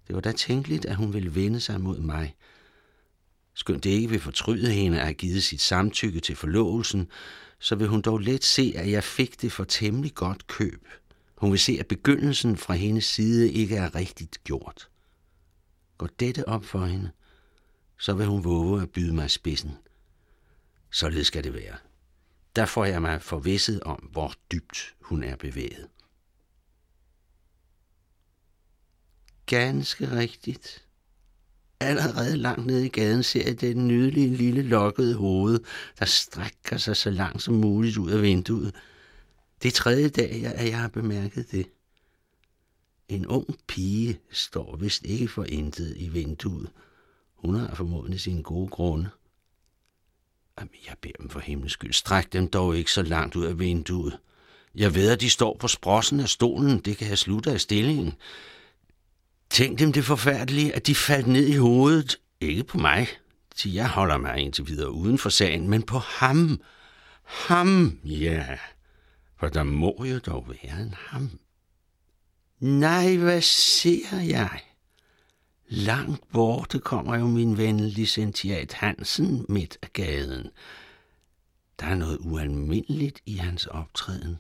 Det 0.07 0.15
var 0.15 0.21
da 0.21 0.33
tænkeligt, 0.33 0.85
at 0.85 0.97
hun 0.97 1.13
ville 1.13 1.35
vende 1.35 1.61
sig 1.61 1.81
mod 1.81 1.99
mig– 2.01 2.35
Skønt 3.59 3.85
det 3.85 3.91
ikke 3.91 4.11
vil 4.11 4.21
fortryde 4.21 4.73
hende 4.73 4.99
at 4.99 5.05
have 5.05 5.15
givet 5.15 5.43
sit 5.43 5.61
samtykke 5.61 6.21
til 6.21 6.37
forlovelsen, 6.37 7.09
så 7.59 7.75
vil 7.75 7.89
hun 7.89 8.03
dog 8.03 8.19
let 8.19 8.45
se, 8.45 8.73
at 8.77 8.91
jeg 8.91 9.05
fik 9.05 9.43
det 9.43 9.53
for 9.53 9.65
temmelig 9.65 10.15
godt 10.15 10.47
køb. 10.47 10.89
Hun 11.37 11.51
vil 11.51 11.59
se, 11.59 11.77
at 11.81 11.87
begyndelsen 11.87 12.57
fra 12.57 12.75
hendes 12.75 13.05
side 13.05 13.53
ikke 13.53 13.77
er 13.77 13.95
rigtigt 13.95 14.45
gjort. 14.45 14.89
Går 15.99 16.07
dette 16.07 16.49
op 16.49 16.65
for 16.65 16.85
hende, 16.85 17.11
så 17.99 18.15
vil 18.15 18.27
hun 18.27 18.45
våge 18.45 18.83
at 18.83 18.91
byde 18.91 19.15
mig 19.15 19.31
spidsen. 19.31 19.77
Således 20.91 21.27
skal 21.27 21.45
det 21.45 21.55
være. 21.55 21.77
Der 22.57 22.67
får 22.67 22.85
jeg 22.85 23.03
mig 23.03 23.23
forvisset 23.23 23.81
om, 23.81 23.99
hvor 24.13 24.35
dybt 24.53 24.95
hun 25.01 25.23
er 25.23 25.37
bevæget. 25.37 25.89
Ganske 29.47 30.11
rigtigt. 30.17 30.88
Allerede 31.81 32.37
langt 32.37 32.67
nede 32.67 32.87
i 32.87 32.89
gaden 32.89 33.23
ser 33.23 33.45
jeg 33.45 33.61
det 33.61 33.77
nydelige 33.77 34.37
lille 34.37 34.63
lokkede 34.63 35.15
hoved, 35.15 35.61
der 35.99 36.05
strækker 36.05 36.77
sig 36.77 36.97
så 36.97 37.11
langt 37.11 37.43
som 37.43 37.55
muligt 37.55 37.97
ud 37.97 38.11
af 38.11 38.23
vinduet. 38.23 38.75
Det 39.63 39.69
er 39.69 39.73
tredje 39.73 40.09
dag, 40.09 40.47
at 40.47 40.69
jeg 40.69 40.79
har 40.79 40.89
bemærket 40.89 41.51
det. 41.51 41.67
En 43.09 43.27
ung 43.27 43.59
pige 43.67 44.21
står 44.31 44.77
vist 44.77 45.05
ikke 45.05 45.29
for 45.29 45.45
intet 45.45 45.95
i 45.97 46.09
vinduet. 46.09 46.71
Hun 47.35 47.55
har 47.55 47.75
formodentlig 47.75 48.21
sin 48.21 48.43
gode 48.43 48.69
grunde. 48.69 49.09
Jamen, 50.59 50.75
jeg 50.87 50.95
beder 51.03 51.15
dem 51.19 51.29
for 51.29 51.41
himmels 51.41 51.73
skyld. 51.73 51.93
Stræk 51.93 52.33
dem 52.33 52.49
dog 52.49 52.77
ikke 52.77 52.93
så 52.93 53.03
langt 53.03 53.37
ud 53.37 53.45
af 53.45 53.59
vinduet. 53.59 54.19
Jeg 54.75 54.95
ved, 54.95 55.11
at 55.11 55.21
de 55.21 55.31
står 55.31 55.57
på 55.61 55.69
sprossen 55.69 56.21
af 56.21 56.29
stolen. 56.29 56.81
Det 56.81 56.97
kan 56.97 57.09
jeg 57.09 57.19
slutte 57.19 57.51
af 57.53 57.61
stillingen. 57.61 58.15
Tænk 59.51 59.79
dem 59.79 59.93
det 59.93 60.05
forfærdelige, 60.05 60.75
at 60.75 60.87
de 60.87 60.95
faldt 60.95 61.27
ned 61.27 61.47
i 61.47 61.57
hovedet. 61.57 62.17
Ikke 62.41 62.65
på 62.65 62.79
mig, 62.79 63.09
til 63.57 63.73
jeg 63.73 63.89
holder 63.89 64.17
mig 64.17 64.39
indtil 64.39 64.69
videre 64.69 64.93
uden 64.93 65.19
for 65.19 65.29
sagen, 65.29 65.69
men 65.69 65.83
på 65.83 65.99
ham. 65.99 66.61
Ham, 67.23 67.99
ja. 68.05 68.59
For 69.41 69.49
der 69.49 69.63
må 69.63 70.05
jo 70.05 70.19
dog 70.19 70.47
være 70.49 70.83
en 70.83 70.95
ham. 70.97 71.31
Nej, 72.61 73.17
hvad 73.17 73.41
ser 73.41 74.21
jeg? 74.21 74.61
Langt 75.69 76.33
borte 76.33 76.79
kommer 76.79 77.17
jo 77.19 77.27
min 77.27 77.59
ven 77.59 77.81
licentiat 77.81 78.73
Hansen 78.73 79.47
midt 79.49 79.79
af 79.83 79.93
gaden. 79.93 80.51
Der 81.81 81.87
er 81.87 81.95
noget 81.95 82.19
ualmindeligt 82.21 83.21
i 83.27 83.37
hans 83.37 83.67
optræden. 83.67 84.39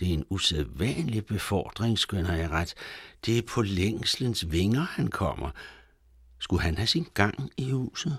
Det 0.00 0.08
er 0.08 0.14
en 0.14 0.26
usædvanlig 0.30 1.26
befordring, 1.26 1.98
skønner 1.98 2.34
jeg 2.34 2.50
ret. 2.50 2.74
Det 3.26 3.38
er 3.38 3.42
på 3.42 3.62
længslens 3.62 4.50
vinger, 4.50 4.80
han 4.80 5.08
kommer. 5.08 5.50
Skulle 6.38 6.62
han 6.62 6.76
have 6.76 6.86
sin 6.86 7.06
gang 7.14 7.50
i 7.56 7.70
huset? 7.70 8.18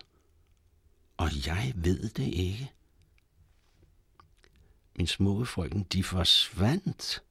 Og 1.18 1.30
jeg 1.48 1.74
ved 1.76 2.10
det 2.10 2.28
ikke. 2.28 2.72
Min 4.96 5.08
smukke 5.08 5.46
frøken, 5.46 5.84
de 5.84 6.04
forsvandt. 6.04 7.24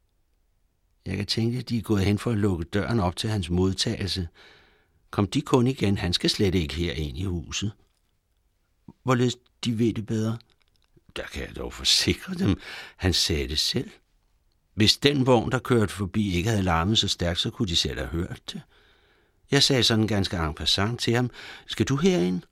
Jeg 1.07 1.17
kan 1.17 1.27
tænke, 1.27 1.59
at 1.59 1.69
de 1.69 1.79
er 1.79 1.83
gået 1.83 2.05
hen 2.05 2.19
for 2.19 2.31
at 2.31 2.39
lukke 2.39 2.65
døren 2.65 3.01
op 3.01 3.17
til 3.17 3.31
hans 3.31 3.51
modtagelse. 3.51 4.29
Kom 5.11 5.27
de 5.27 5.43
kun 5.43 5.67
igen, 5.67 5.99
han 5.99 6.13
skal 6.13 6.31
slet 6.31 6.55
ikke 6.55 6.75
her 6.75 6.93
ind 6.93 7.19
i 7.19 7.25
huset. 7.25 7.73
Hvorledes 9.03 9.37
de 9.65 9.79
ved 9.79 9.95
det 9.95 10.07
bedre? 10.07 10.39
Der 11.17 11.27
kan 11.27 11.47
jeg 11.47 11.57
dog 11.57 11.73
forsikre 11.73 12.35
dem, 12.35 12.61
han 12.97 13.13
sagde 13.13 13.49
det 13.49 13.59
selv. 13.59 13.91
Hvis 14.75 14.97
den 14.97 15.27
vogn, 15.27 15.53
der 15.53 15.59
kørte 15.59 15.93
forbi, 15.93 16.35
ikke 16.35 16.51
havde 16.51 16.63
larmet 16.63 16.99
så 16.99 17.09
stærkt, 17.09 17.41
så 17.41 17.51
kunne 17.51 17.69
de 17.69 17.77
selv 17.77 17.99
have 17.99 18.09
hørt 18.09 18.41
det. 18.53 18.63
Jeg 19.51 19.63
sagde 19.63 19.83
sådan 19.83 20.07
ganske 20.07 20.37
en 20.37 20.55
passant 20.55 21.01
til 21.01 21.15
ham, 21.15 21.31
skal 21.67 21.87
du 21.87 21.97
herind? 21.97 22.43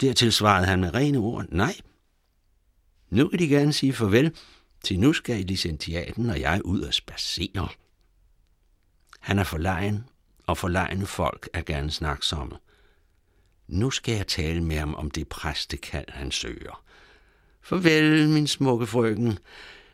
Dertil 0.00 0.32
svarede 0.32 0.66
han 0.66 0.80
med 0.80 0.94
rene 0.94 1.18
ord, 1.18 1.46
nej. 1.48 1.76
Nu 3.10 3.28
vil 3.28 3.38
de 3.38 3.48
gerne 3.48 3.72
sige 3.72 3.92
farvel, 3.92 4.36
til 4.84 5.00
nu 5.00 5.12
skal 5.12 5.44
licentiaten 5.44 6.30
og 6.30 6.40
jeg 6.40 6.60
ud 6.64 6.80
og 6.80 6.94
spacere. 6.94 7.68
Han 9.20 9.38
er 9.38 9.44
forlegen, 9.44 10.04
og 10.46 10.58
forlegne 10.58 11.06
folk 11.06 11.48
er 11.52 11.62
gerne 11.62 11.90
snaksomme. 11.90 12.56
Nu 13.68 13.90
skal 13.90 14.14
jeg 14.14 14.26
tale 14.26 14.64
med 14.64 14.76
ham 14.76 14.94
om 14.94 15.10
det 15.10 15.28
præstekald, 15.28 16.08
han 16.08 16.30
søger. 16.30 16.84
Farvel, 17.62 18.28
min 18.28 18.46
smukke 18.46 18.86
frøken. 18.86 19.38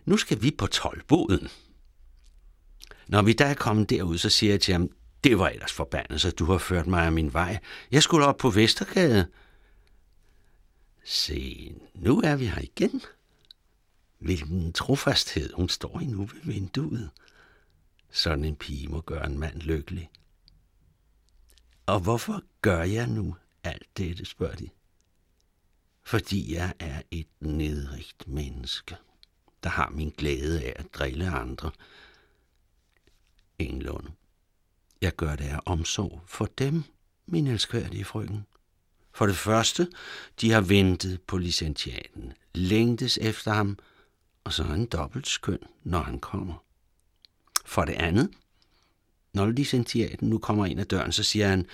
Nu 0.06 0.16
skal 0.16 0.42
vi 0.42 0.50
på 0.50 0.66
tolvboden. 0.66 1.48
Når 3.08 3.22
vi 3.22 3.32
da 3.32 3.44
er 3.44 3.54
kommet 3.54 3.90
derud, 3.90 4.18
så 4.18 4.30
siger 4.30 4.52
jeg 4.52 4.60
til 4.60 4.72
ham, 4.72 4.90
det 5.24 5.38
var 5.38 5.48
ellers 5.48 5.72
forbandet, 5.72 6.20
så 6.20 6.30
du 6.30 6.44
har 6.44 6.58
ført 6.58 6.86
mig 6.86 7.06
af 7.06 7.12
min 7.12 7.32
vej. 7.32 7.58
Jeg 7.90 8.02
skulle 8.02 8.26
op 8.26 8.36
på 8.36 8.50
Vestergade. 8.50 9.26
Se, 11.04 11.74
nu 11.94 12.20
er 12.20 12.36
vi 12.36 12.46
her 12.46 12.62
igen. 12.62 13.02
Hvilken 14.18 14.72
trofasthed, 14.72 15.52
hun 15.52 15.68
står 15.68 16.00
i 16.00 16.04
nu 16.04 16.18
ved 16.26 16.40
vinduet. 16.42 17.10
Sådan 18.10 18.44
en 18.44 18.56
pige 18.56 18.88
må 18.88 19.00
gøre 19.00 19.26
en 19.26 19.38
mand 19.38 19.60
lykkelig. 19.60 20.10
Og 21.86 22.00
hvorfor 22.00 22.42
gør 22.60 22.82
jeg 22.82 23.06
nu 23.06 23.36
alt 23.64 23.86
dette, 23.96 24.24
spørger 24.24 24.56
de. 24.56 24.68
Fordi 26.02 26.54
jeg 26.54 26.74
er 26.78 27.02
et 27.10 27.28
nedrigt 27.40 28.28
menneske, 28.28 28.96
der 29.66 29.72
har 29.72 29.90
min 29.90 30.12
glæde 30.18 30.62
af 30.62 30.72
at 30.76 30.94
drille 30.94 31.30
andre. 31.30 31.70
Englund. 33.58 34.06
Jeg 35.00 35.16
gør 35.16 35.36
det 35.36 35.44
af 35.44 35.60
omsorg 35.66 36.22
for 36.26 36.46
dem, 36.58 36.84
min 37.26 37.46
elskværdige 37.46 38.04
frøken. 38.04 38.46
For 39.12 39.26
det 39.26 39.36
første, 39.36 39.88
de 40.40 40.50
har 40.50 40.60
ventet 40.60 41.20
på 41.22 41.38
licentiaten, 41.38 42.32
længtes 42.54 43.18
efter 43.18 43.52
ham, 43.52 43.78
og 44.44 44.52
så 44.52 44.62
er 44.62 44.66
han 44.66 44.86
dobbelt 44.86 45.26
skøn, 45.26 45.58
når 45.84 46.00
han 46.00 46.18
kommer. 46.18 46.64
For 47.64 47.84
det 47.84 47.94
andet, 47.94 48.30
når 49.32 49.46
licentiaten 49.46 50.30
nu 50.30 50.38
kommer 50.38 50.66
ind 50.66 50.80
ad 50.80 50.84
døren, 50.84 51.12
så 51.12 51.22
siger 51.22 51.48
han, 51.48 51.66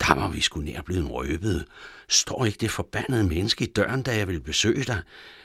der 0.00 0.14
var 0.14 0.28
vi 0.28 0.40
skulle 0.40 0.72
nær 0.72 0.82
blevet 0.82 1.10
røbet. 1.10 1.66
Står 2.08 2.44
ikke 2.44 2.58
det 2.58 2.70
forbandede 2.70 3.24
menneske 3.24 3.64
i 3.64 3.72
døren, 3.72 4.02
da 4.02 4.16
jeg 4.16 4.26
ville 4.28 4.40
besøge 4.40 4.84
dig? 4.84 5.02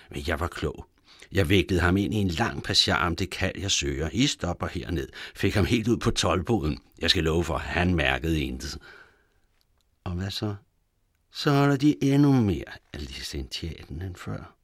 Men 0.09 0.23
jeg 0.27 0.39
var 0.39 0.47
klog. 0.47 0.87
Jeg 1.33 1.49
vækkede 1.49 1.79
ham 1.79 1.97
ind 1.97 2.13
i 2.13 2.17
en 2.17 2.27
lang 2.27 2.63
passage 2.63 2.97
om 2.97 3.15
det 3.15 3.29
kald, 3.29 3.59
jeg 3.59 3.71
søger. 3.71 4.09
I 4.13 4.27
stopper 4.27 4.67
herned. 4.67 5.07
Fik 5.35 5.53
ham 5.53 5.65
helt 5.65 5.87
ud 5.87 5.97
på 5.97 6.11
tolvboden. 6.11 6.79
Jeg 6.99 7.09
skal 7.09 7.23
love 7.23 7.43
for, 7.43 7.57
han 7.57 7.95
mærkede 7.95 8.41
intet. 8.41 8.77
Og 10.03 10.11
hvad 10.11 10.31
så? 10.31 10.55
Så 11.31 11.51
holder 11.51 11.75
de 11.75 12.03
endnu 12.03 12.33
mere 12.33 12.71
af 12.93 13.05
licentiaten 13.07 14.01
end 14.01 14.15
før. 14.15 14.55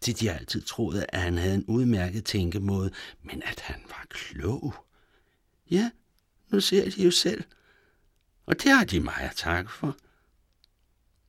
Til 0.00 0.20
de 0.20 0.30
altid 0.30 0.62
troede, 0.62 1.06
at 1.08 1.20
han 1.20 1.38
havde 1.38 1.54
en 1.54 1.64
udmærket 1.64 2.24
tænkemåde, 2.24 2.90
men 3.22 3.42
at 3.42 3.60
han 3.60 3.82
var 3.88 4.06
klog. 4.10 4.74
Ja, 5.70 5.90
nu 6.48 6.60
ser 6.60 6.90
de 6.90 7.04
jo 7.04 7.10
selv. 7.10 7.44
Og 8.46 8.62
det 8.62 8.72
har 8.72 8.84
de 8.84 9.00
mig 9.00 9.20
at 9.20 9.36
takke 9.36 9.72
for. 9.72 9.96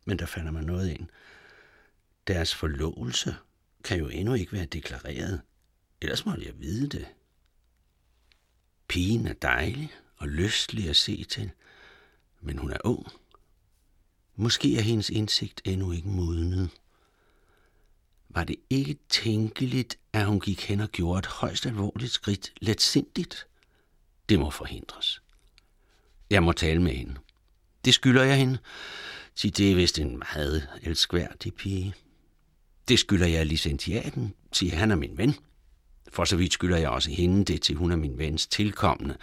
Men 0.06 0.19
der 0.19 0.25
falder 0.25 0.51
mig 0.51 0.63
noget 0.63 0.89
ind. 0.89 1.08
Deres 2.28 2.56
forlovelse 2.56 3.36
kan 3.86 4.00
jo 4.00 4.08
endnu 4.08 4.34
ikke 4.34 4.52
være 4.52 4.65
deklareret. 4.65 5.41
Ellers 6.02 6.26
måtte 6.26 6.45
jeg 6.45 6.60
vide 6.60 6.89
det. 6.89 7.08
Pigen 8.88 9.28
er 9.28 9.34
dejlig 9.34 9.91
og 10.17 10.28
lystelig 10.28 10.89
at 10.89 10.95
se 10.95 11.24
til, 11.24 11.52
men 12.41 12.58
hun 12.58 12.71
er 12.71 12.78
ung. 12.84 13.08
Måske 14.36 14.78
er 14.78 14.82
hendes 14.82 15.10
indsigt 15.10 15.62
endnu 15.65 15.91
ikke 15.91 16.08
modnet. 16.08 16.69
Var 18.30 18.43
det 18.43 18.56
ikke 18.69 18.98
tænkeligt, 19.10 20.00
at 20.13 20.26
hun 20.26 20.39
gik 20.39 20.62
hen 20.62 20.80
og 20.80 20.89
gjorde 20.89 21.19
et 21.19 21.26
højst 21.26 21.65
alvorligt 21.65 22.12
skridt 22.12 22.54
let 22.62 22.82
sindigt? 22.82 23.48
Det 24.30 24.39
må 24.39 24.50
forhindres. 24.50 25.21
Jeg 26.30 26.43
må 26.43 26.52
tale 26.52 26.82
med 26.82 26.91
hende. 26.91 27.15
Det 27.86 27.93
skylder 27.93 28.24
jeg 28.24 28.38
hende. 28.38 28.58
Sig, 29.36 29.58
det 29.58 29.71
er 29.71 29.76
vist 29.76 30.00
en 30.00 30.17
meget 30.17 30.69
elskværdig 30.82 31.54
pige. 31.54 31.93
Det 32.88 33.00
skylder 33.00 33.28
jeg 33.28 33.45
licentiaten, 33.45 34.34
Sig, 34.52 34.78
han 34.78 34.91
er 34.91 34.95
min 34.95 35.17
ven. 35.17 35.36
For 36.10 36.26
så 36.26 36.36
vidt 36.36 36.54
skylder 36.54 36.78
jeg 36.78 36.89
også 36.89 37.10
hende 37.10 37.45
det, 37.45 37.62
til 37.62 37.76
hun 37.76 37.91
er 37.91 37.95
min 37.95 38.17
vens 38.17 38.48
tilkommende. 38.48 39.17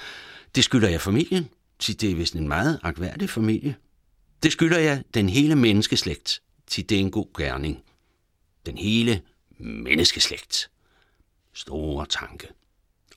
Det 0.55 0.65
skylder 0.65 0.89
jeg 0.89 1.01
familien. 1.01 1.49
til 1.79 2.01
det 2.01 2.11
er 2.11 2.15
vist 2.15 2.35
en 2.35 2.49
meget 2.49 2.81
akværdig 2.83 3.31
familie. 3.31 3.77
Det 4.43 4.53
skylder 4.53 4.79
jeg 4.79 5.05
den 5.15 5.29
hele 5.29 5.57
menneskeslægt. 5.57 6.43
til 6.67 6.89
det 6.89 6.97
er 6.97 7.01
en 7.01 7.11
god 7.11 7.27
gerning. 7.39 7.83
Den 8.67 8.79
hele 8.79 9.23
menneskeslægt. 9.59 10.71
Store 11.53 12.07
tanke. 12.07 12.49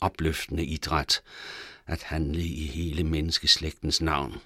Opløftende 0.01 0.65
idræt 0.65 1.21
at 1.87 2.03
handle 2.03 2.43
i 2.43 2.67
hele 2.67 3.03
menneskeslægtens 3.03 4.01
navn, 4.01 4.37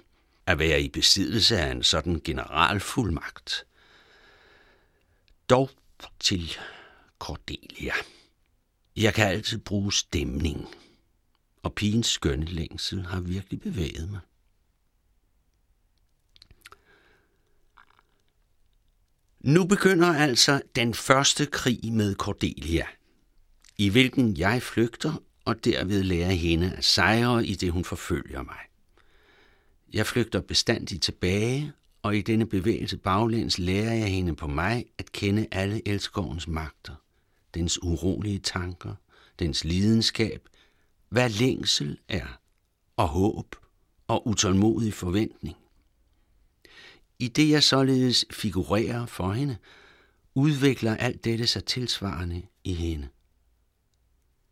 at 0.46 0.58
være 0.58 0.82
i 0.82 0.88
besiddelse 0.88 1.58
af 1.58 1.70
en 1.70 1.82
sådan 1.82 2.20
generalfuldmagt. 2.24 3.64
Dog 5.50 5.70
til 6.20 6.56
Cordelia. 7.18 7.92
Jeg 8.96 9.14
kan 9.14 9.26
altid 9.26 9.58
bruge 9.58 9.92
stemning, 9.92 10.68
og 11.62 11.74
pigens 11.74 12.06
skønne 12.06 12.46
længsel 12.46 13.06
har 13.06 13.20
virkelig 13.20 13.60
bevæget 13.60 14.10
mig. 14.10 14.20
Nu 19.40 19.66
begynder 19.66 20.08
altså 20.08 20.62
den 20.76 20.94
første 20.94 21.46
krig 21.46 21.92
med 21.92 22.14
Cordelia, 22.14 22.86
i 23.78 23.88
hvilken 23.88 24.36
jeg 24.36 24.62
flygter 24.62 25.22
og 25.44 25.64
derved 25.64 26.02
lærer 26.02 26.30
hende 26.30 26.72
at 26.72 26.84
sejre 26.84 27.46
i 27.46 27.54
det, 27.54 27.72
hun 27.72 27.84
forfølger 27.84 28.42
mig. 28.42 28.58
Jeg 29.92 30.06
flygter 30.06 30.40
bestandigt 30.40 31.02
tilbage, 31.02 31.72
og 32.02 32.16
i 32.16 32.20
denne 32.22 32.46
bevægelse 32.46 32.96
baglæns 32.96 33.58
lærer 33.58 33.94
jeg 33.94 34.08
hende 34.08 34.36
på 34.36 34.46
mig 34.46 34.86
at 34.98 35.12
kende 35.12 35.46
alle 35.50 35.88
elskovens 35.88 36.48
magter, 36.48 36.94
dens 37.54 37.82
urolige 37.82 38.38
tanker, 38.38 38.94
dens 39.38 39.64
lidenskab, 39.64 40.48
hvad 41.08 41.30
længsel 41.30 41.98
er, 42.08 42.40
og 42.96 43.08
håb 43.08 43.56
og 44.08 44.26
utålmodig 44.26 44.94
forventning. 44.94 45.56
I 47.18 47.28
det 47.28 47.50
jeg 47.50 47.62
således 47.62 48.24
figurerer 48.30 49.06
for 49.06 49.32
hende, 49.32 49.56
udvikler 50.34 50.96
alt 50.96 51.24
dette 51.24 51.46
sig 51.46 51.64
tilsvarende 51.64 52.42
i 52.64 52.72
hende. 52.72 53.08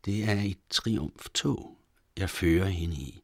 Det 0.05 0.23
er 0.23 0.41
et 0.41 0.59
triumftog, 0.69 1.77
jeg 2.17 2.29
fører 2.29 2.67
hende 2.67 2.95
i. 2.95 3.21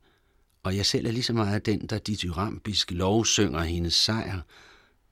Og 0.66 0.76
jeg 0.76 0.86
selv 0.86 1.06
er 1.06 1.12
lige 1.12 1.24
så 1.24 1.34
meget 1.34 1.66
den, 1.66 1.88
der 1.88 1.98
dityrampisk 1.98 2.92
lovsynger 2.92 3.62
hendes 3.62 3.94
sejr, 3.94 4.42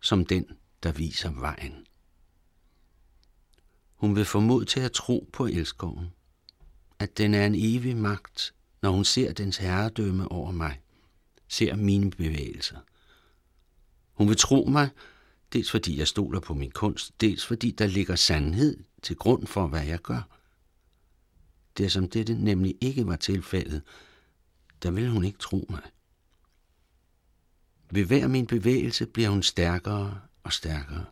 som 0.01 0.25
den, 0.25 0.45
der 0.83 0.91
viser 0.91 1.31
vejen. 1.31 1.87
Hun 3.95 4.15
vil 4.15 4.25
få 4.25 4.39
mod 4.39 4.65
til 4.65 4.79
at 4.79 4.91
tro 4.91 5.29
på 5.33 5.45
elskoven, 5.45 6.07
at 6.99 7.17
den 7.17 7.33
er 7.33 7.45
en 7.45 7.55
evig 7.57 7.97
magt, 7.97 8.53
når 8.81 8.91
hun 8.91 9.05
ser 9.05 9.33
dens 9.33 9.57
herredømme 9.57 10.31
over 10.31 10.51
mig, 10.51 10.79
ser 11.47 11.75
mine 11.75 12.11
bevægelser. 12.11 12.77
Hun 14.13 14.27
vil 14.27 14.37
tro 14.37 14.65
mig, 14.65 14.89
dels 15.53 15.71
fordi 15.71 15.97
jeg 15.97 16.07
stoler 16.07 16.39
på 16.39 16.53
min 16.53 16.71
kunst, 16.71 17.21
dels 17.21 17.45
fordi 17.45 17.71
der 17.71 17.87
ligger 17.87 18.15
sandhed 18.15 18.83
til 19.01 19.15
grund 19.15 19.47
for, 19.47 19.67
hvad 19.67 19.83
jeg 19.85 19.99
gør– 19.99 20.21
det 21.77 21.91
som 21.91 22.09
dette 22.09 22.33
nemlig 22.33 22.75
ikke 22.81 23.07
var 23.07 23.15
tilfældet, 23.15 23.81
der 24.83 24.91
vil 24.91 25.09
hun 25.09 25.23
ikke 25.23 25.39
tro 25.39 25.65
mig. 25.69 25.81
Ved 27.91 28.05
hver 28.05 28.27
min 28.27 28.47
bevægelse 28.47 29.05
bliver 29.05 29.29
hun 29.29 29.43
stærkere 29.43 30.21
og 30.43 30.53
stærkere. 30.53 31.05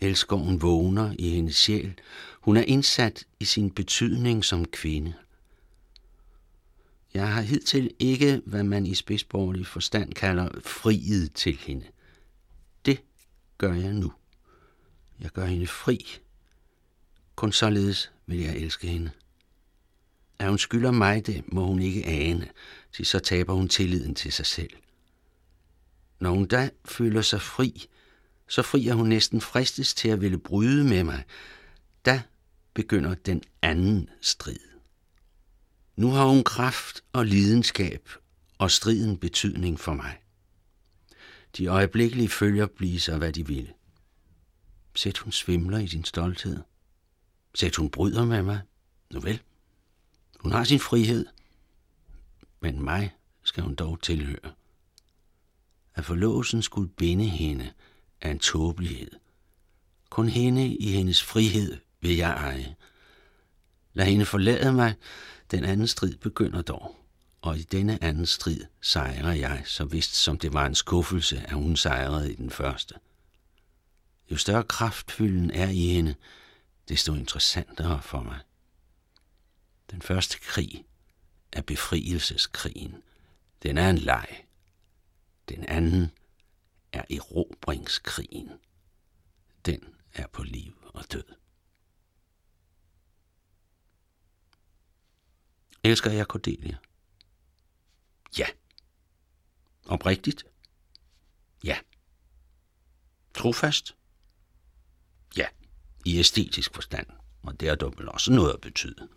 Elskoven 0.00 0.62
vågner 0.62 1.14
i 1.18 1.28
hendes 1.28 1.56
sjæl. 1.56 1.94
Hun 2.40 2.56
er 2.56 2.62
indsat 2.62 3.24
i 3.40 3.44
sin 3.44 3.70
betydning 3.70 4.44
som 4.44 4.64
kvinde. 4.64 5.14
Jeg 7.14 7.32
har 7.32 7.42
hidtil 7.42 7.90
ikke, 7.98 8.42
hvad 8.46 8.62
man 8.62 8.86
i 8.86 8.94
spidsborgerlig 8.94 9.66
forstand 9.66 10.12
kalder 10.12 10.48
friet 10.64 11.32
til 11.32 11.56
hende. 11.56 11.86
Det 12.84 13.02
gør 13.58 13.72
jeg 13.74 13.92
nu. 13.92 14.12
Jeg 15.20 15.30
gør 15.30 15.44
hende 15.44 15.66
fri. 15.66 16.18
Kun 17.36 17.52
således 17.52 18.12
vil 18.26 18.38
jeg 18.38 18.56
elske 18.56 18.86
hende. 18.86 19.10
At 20.40 20.48
hun 20.48 20.58
skylder 20.58 20.90
mig 20.90 21.26
det, 21.26 21.52
må 21.52 21.66
hun 21.66 21.82
ikke 21.82 22.06
ane, 22.06 22.48
til 22.92 23.06
så 23.06 23.18
taber 23.18 23.54
hun 23.54 23.68
tilliden 23.68 24.14
til 24.14 24.32
sig 24.32 24.46
selv. 24.46 24.70
Når 26.20 26.30
hun 26.30 26.46
da 26.46 26.70
føler 26.84 27.22
sig 27.22 27.40
fri, 27.40 27.86
så 28.48 28.62
fri 28.62 28.88
er 28.88 28.94
hun 28.94 29.08
næsten 29.08 29.40
fristes 29.40 29.94
til 29.94 30.08
at 30.08 30.20
ville 30.20 30.38
bryde 30.38 30.84
med 30.84 31.04
mig. 31.04 31.24
Da 32.04 32.22
begynder 32.74 33.14
den 33.14 33.42
anden 33.62 34.08
strid. 34.20 34.58
Nu 35.96 36.10
har 36.10 36.26
hun 36.26 36.44
kraft 36.44 37.04
og 37.12 37.26
lidenskab 37.26 38.08
og 38.58 38.70
striden 38.70 39.18
betydning 39.18 39.80
for 39.80 39.94
mig. 39.94 40.16
De 41.56 41.66
øjeblikkelige 41.66 42.28
følger 42.28 42.66
blive 42.66 43.00
sig, 43.00 43.18
hvad 43.18 43.32
de 43.32 43.46
ville. 43.46 43.72
Sæt 44.94 45.18
hun 45.18 45.32
svimler 45.32 45.78
i 45.78 45.86
din 45.86 46.04
stolthed. 46.04 46.58
Sæt 47.54 47.76
hun 47.76 47.90
bryder 47.90 48.24
med 48.24 48.42
mig. 48.42 48.60
Nu 49.12 49.20
vel. 49.20 49.40
Hun 50.40 50.52
har 50.52 50.64
sin 50.64 50.80
frihed. 50.80 51.26
Men 52.60 52.82
mig 52.82 53.14
skal 53.42 53.62
hun 53.62 53.74
dog 53.74 54.02
tilhøre. 54.02 54.52
At 55.94 56.04
forlåsen 56.04 56.62
skulle 56.62 56.88
binde 56.88 57.24
hende 57.24 57.72
er 58.20 58.30
en 58.30 58.38
tåbelighed. 58.38 59.10
Kun 60.10 60.28
hende 60.28 60.76
i 60.76 60.90
hendes 60.90 61.22
frihed 61.22 61.76
vil 62.00 62.16
jeg 62.16 62.30
eje. 62.30 62.76
Lad 63.92 64.06
hende 64.06 64.24
forlade 64.24 64.72
mig, 64.72 64.94
den 65.50 65.64
anden 65.64 65.86
strid 65.86 66.16
begynder 66.16 66.62
dog. 66.62 66.96
Og 67.42 67.58
i 67.58 67.62
denne 67.62 68.04
anden 68.04 68.26
strid 68.26 68.60
sejrer 68.80 69.32
jeg, 69.32 69.62
så 69.64 69.84
vist 69.84 70.14
som 70.14 70.38
det 70.38 70.52
var 70.52 70.66
en 70.66 70.74
skuffelse, 70.74 71.40
at 71.40 71.52
hun 71.52 71.76
sejrede 71.76 72.32
i 72.32 72.34
den 72.34 72.50
første. 72.50 72.94
Jo 74.30 74.36
større 74.36 74.64
kraftfylden 74.64 75.50
er 75.50 75.68
i 75.68 75.86
hende, 75.86 76.14
desto 76.88 77.14
interessantere 77.14 78.02
for 78.02 78.22
mig. 78.22 78.38
Den 79.90 80.02
første 80.02 80.38
krig 80.38 80.84
er 81.52 81.62
befrielseskrigen. 81.62 83.02
Den 83.62 83.78
er 83.78 83.90
en 83.90 83.98
leg. 83.98 84.46
Den 85.48 85.64
anden 85.64 86.10
er 86.92 87.04
erobringskrigen. 87.10 88.50
Den 89.66 89.94
er 90.14 90.26
på 90.26 90.42
liv 90.42 90.90
og 90.94 91.12
død. 91.12 91.24
Elsker 95.84 96.10
jeg 96.10 96.24
Cordelia? 96.24 96.78
Ja. 98.38 98.46
Oprigtigt? 99.86 100.46
Ja. 101.64 101.78
Trofast? 103.34 103.96
Ja, 105.36 105.46
i 106.04 106.18
æstetisk 106.18 106.74
forstand, 106.74 107.06
og 107.42 107.60
det 107.60 107.68
har 107.68 107.76
dog 107.76 107.94
vel 107.98 108.08
også 108.08 108.32
noget 108.32 108.54
at 108.54 108.60
betyde. 108.60 109.08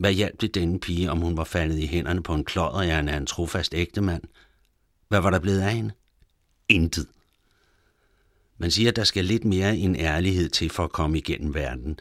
Hvad 0.00 0.12
hjalp 0.12 0.40
det 0.40 0.54
denne 0.54 0.80
pige, 0.80 1.10
om 1.10 1.20
hun 1.20 1.36
var 1.36 1.44
faldet 1.44 1.78
i 1.78 1.86
hænderne 1.86 2.22
på 2.22 2.34
en 2.34 2.44
klodderjern 2.44 3.08
af 3.08 3.16
en 3.16 3.26
trofast 3.26 3.74
ægtemand? 3.74 4.22
Hvad 5.08 5.20
var 5.20 5.30
der 5.30 5.38
blevet 5.38 5.60
af 5.60 5.74
hende? 5.74 5.92
Intet. 6.68 7.06
Man 8.58 8.70
siger, 8.70 8.88
at 8.88 8.96
der 8.96 9.04
skal 9.04 9.24
lidt 9.24 9.44
mere 9.44 9.76
en 9.76 9.96
ærlighed 9.96 10.48
til 10.48 10.70
for 10.70 10.84
at 10.84 10.92
komme 10.92 11.18
igennem 11.18 11.54
verden. 11.54 11.98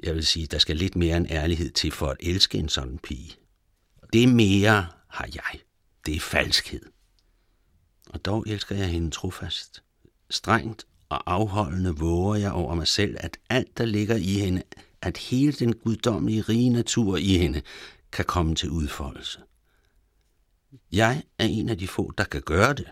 Jeg 0.00 0.14
vil 0.14 0.26
sige, 0.26 0.44
at 0.44 0.50
der 0.50 0.58
skal 0.58 0.76
lidt 0.76 0.96
mere 0.96 1.16
en 1.16 1.26
ærlighed 1.30 1.70
til 1.70 1.90
for 1.90 2.06
at 2.06 2.16
elske 2.20 2.58
en 2.58 2.68
sådan 2.68 2.98
pige. 2.98 3.36
Det 4.12 4.28
mere 4.28 4.86
har 5.08 5.28
jeg. 5.34 5.60
Det 6.06 6.16
er 6.16 6.20
falskhed. 6.20 6.82
Og 8.10 8.24
dog 8.24 8.44
elsker 8.46 8.76
jeg 8.76 8.88
hende 8.88 9.10
trofast. 9.10 9.82
Strengt 10.30 10.86
og 11.08 11.32
afholdende 11.32 11.96
våger 11.96 12.36
jeg 12.36 12.52
over 12.52 12.74
mig 12.74 12.88
selv, 12.88 13.16
at 13.20 13.38
alt, 13.50 13.78
der 13.78 13.84
ligger 13.84 14.16
i 14.16 14.38
hende, 14.38 14.62
at 15.04 15.18
hele 15.18 15.52
den 15.52 15.74
guddommelige 15.74 16.42
rige 16.42 16.70
natur 16.70 17.16
i 17.16 17.38
hende, 17.38 17.62
kan 18.12 18.24
komme 18.24 18.54
til 18.54 18.70
udfoldelse. 18.70 19.40
Jeg 20.92 21.22
er 21.38 21.46
en 21.46 21.68
af 21.68 21.78
de 21.78 21.88
få, 21.88 22.12
der 22.18 22.24
kan 22.24 22.42
gøre 22.42 22.74
det. 22.74 22.90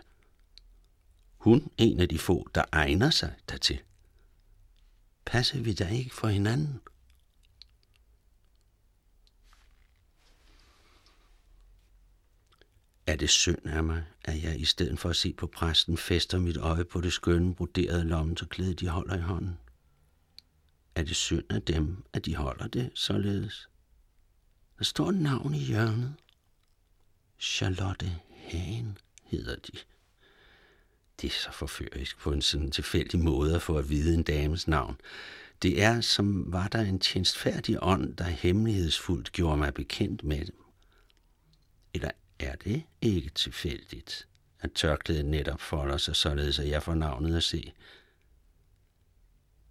Hun 1.37 1.71
en 1.77 1.99
af 1.99 2.09
de 2.09 2.19
få, 2.19 2.47
der 2.55 2.63
egner 2.71 3.09
sig 3.09 3.33
dertil. 3.49 3.79
Passer 5.25 5.59
vi 5.59 5.73
da 5.73 5.87
ikke 5.87 6.15
for 6.15 6.27
hinanden? 6.27 6.81
Er 13.07 13.15
det 13.15 13.29
synd 13.29 13.65
af 13.65 13.83
mig, 13.83 14.03
at 14.25 14.43
jeg 14.43 14.59
i 14.59 14.65
stedet 14.65 14.99
for 14.99 15.09
at 15.09 15.15
se 15.15 15.33
på 15.33 15.47
præsten, 15.47 15.97
fester 15.97 16.39
mit 16.39 16.57
øje 16.57 16.85
på 16.85 17.01
det 17.01 17.13
skønne 17.13 17.55
broderede 17.55 18.03
lommetørklæde, 18.03 18.73
de 18.73 18.87
holder 18.87 19.17
i 19.17 19.21
hånden? 19.21 19.57
Er 20.95 21.03
det 21.03 21.15
synd 21.15 21.51
af 21.51 21.61
dem, 21.61 22.03
at 22.13 22.25
de 22.25 22.35
holder 22.35 22.67
det 22.67 22.91
således? 22.95 23.69
Der 24.77 24.83
står 24.83 25.09
et 25.09 25.15
navn 25.15 25.53
i 25.53 25.59
hjørnet. 25.59 26.13
Charlotte 27.39 28.11
Hagen 28.29 28.97
hedder 29.23 29.55
de. 29.55 29.71
Det 31.21 31.27
er 31.27 31.33
så 31.33 31.51
forførisk 31.51 32.17
på 32.17 32.31
en 32.31 32.41
sådan 32.41 32.71
tilfældig 32.71 33.19
måde 33.19 33.55
at 33.55 33.61
få 33.61 33.77
at 33.77 33.89
vide 33.89 34.13
en 34.13 34.23
dames 34.23 34.67
navn. 34.67 35.01
Det 35.61 35.83
er, 35.83 36.01
som 36.01 36.53
var 36.53 36.67
der 36.67 36.81
en 36.81 36.99
tjenstfærdig 36.99 37.77
ånd, 37.81 38.15
der 38.15 38.23
hemmelighedsfuldt 38.23 39.31
gjorde 39.31 39.57
mig 39.57 39.73
bekendt 39.73 40.23
med 40.23 40.45
dem. 40.45 40.63
Eller 41.93 42.11
er 42.39 42.55
det 42.55 42.83
ikke 43.01 43.29
tilfældigt, 43.29 44.27
at 44.59 44.71
tørklædet 44.71 45.25
netop 45.25 45.61
folder 45.61 45.97
sig 45.97 46.15
således, 46.15 46.59
at 46.59 46.69
jeg 46.69 46.83
får 46.83 46.95
navnet 46.95 47.37
at 47.37 47.43
se? 47.43 47.73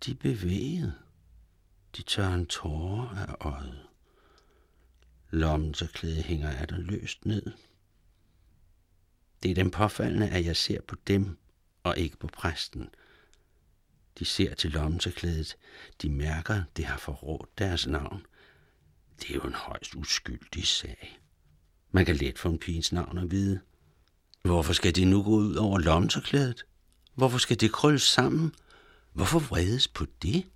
De 0.07 0.15
bevægede. 0.15 1.02
De 1.97 2.03
tør 2.03 2.29
en 2.29 2.47
tårer 2.47 3.09
af 3.09 3.35
øjet. 3.41 3.89
Lommen 5.31 5.75
så 5.75 5.87
klæde 5.87 6.23
hænger 6.23 6.51
af 6.51 6.69
der 6.69 6.79
løst 6.79 7.27
ned. 7.27 7.43
Det 9.43 9.51
er 9.51 9.55
den 9.55 9.71
påfaldende, 9.71 10.29
at 10.29 10.45
jeg 10.45 10.57
ser 10.57 10.81
på 10.81 10.97
dem 11.07 11.39
og 11.83 11.99
ikke 11.99 12.17
på 12.17 12.27
præsten. 12.27 12.89
De 14.19 14.25
ser 14.25 14.55
til 14.55 14.71
lommen 14.71 15.01
klædet. 15.01 15.57
De 16.03 16.11
mærker, 16.11 16.63
det 16.77 16.85
har 16.85 16.99
forrådt 16.99 17.59
deres 17.59 17.87
navn. 17.87 18.27
Det 19.21 19.31
er 19.31 19.35
jo 19.35 19.41
en 19.41 19.55
højst 19.55 19.95
uskyldig 19.95 20.67
sag. 20.67 21.21
Man 21.91 22.05
kan 22.05 22.17
let 22.17 22.39
få 22.39 22.49
en 22.49 22.59
pigens 22.59 22.93
navn 22.93 23.19
at 23.19 23.31
vide. 23.31 23.61
Hvorfor 24.43 24.73
skal 24.73 24.95
det 24.95 25.07
nu 25.07 25.23
gå 25.23 25.31
ud 25.31 25.55
over 25.55 25.79
lommetørklædet? 25.79 26.65
Hvorfor 27.15 27.39
skal 27.39 27.61
det 27.61 27.73
krølles 27.73 28.03
sammen? 28.03 28.55
Hvorfor 29.13 29.39
vredes 29.39 29.89
på 29.89 30.07
det? 30.23 30.47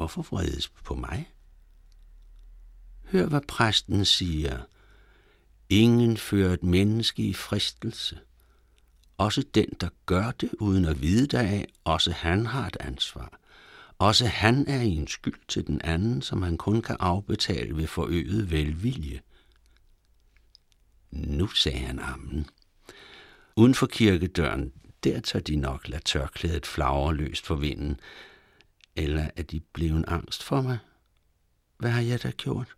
Hvorfor 0.00 0.22
vredes 0.22 0.68
på 0.68 0.94
mig? 0.94 1.32
Hør, 3.04 3.26
hvad 3.26 3.40
præsten 3.48 4.04
siger. 4.04 4.58
Ingen 5.68 6.16
fører 6.16 6.52
et 6.52 6.62
menneske 6.62 7.22
i 7.22 7.34
fristelse. 7.34 8.18
Også 9.18 9.44
den, 9.54 9.66
der 9.80 9.88
gør 10.06 10.30
det 10.30 10.50
uden 10.60 10.84
at 10.84 11.02
vide 11.02 11.26
deraf, 11.26 11.66
også 11.84 12.10
han 12.12 12.46
har 12.46 12.66
et 12.66 12.76
ansvar. 12.80 13.40
Også 13.98 14.26
han 14.26 14.68
er 14.68 14.80
i 14.80 14.90
en 14.90 15.08
skyld 15.08 15.40
til 15.48 15.66
den 15.66 15.80
anden, 15.84 16.22
som 16.22 16.42
han 16.42 16.56
kun 16.56 16.82
kan 16.82 16.96
afbetale 17.00 17.76
ved 17.76 17.86
forøget 17.86 18.50
velvilje. 18.50 19.20
Nu 21.10 21.46
sagde 21.46 21.78
han 21.78 21.98
ammen. 21.98 22.46
Uden 23.56 23.74
for 23.74 23.86
kirkedøren, 23.86 24.72
der 25.04 25.20
tager 25.20 25.42
de 25.42 25.56
nok 25.56 25.88
lade 25.88 26.02
tørklædet 26.04 26.66
flagre 26.66 27.14
løst 27.14 27.46
for 27.46 27.54
vinden. 27.54 28.00
Eller 28.96 29.30
er 29.36 29.42
de 29.42 29.60
blevet 29.60 30.04
angst 30.08 30.42
for 30.42 30.62
mig? 30.62 30.78
Hvad 31.78 31.90
har 31.90 32.00
jeg 32.00 32.22
da 32.22 32.30
gjort? 32.30 32.76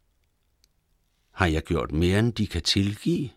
Har 1.31 1.47
jeg 1.47 1.63
gjort 1.63 1.93
mere, 1.93 2.19
end 2.19 2.33
de 2.33 2.47
kan 2.47 2.63
tilgive, 2.63 3.31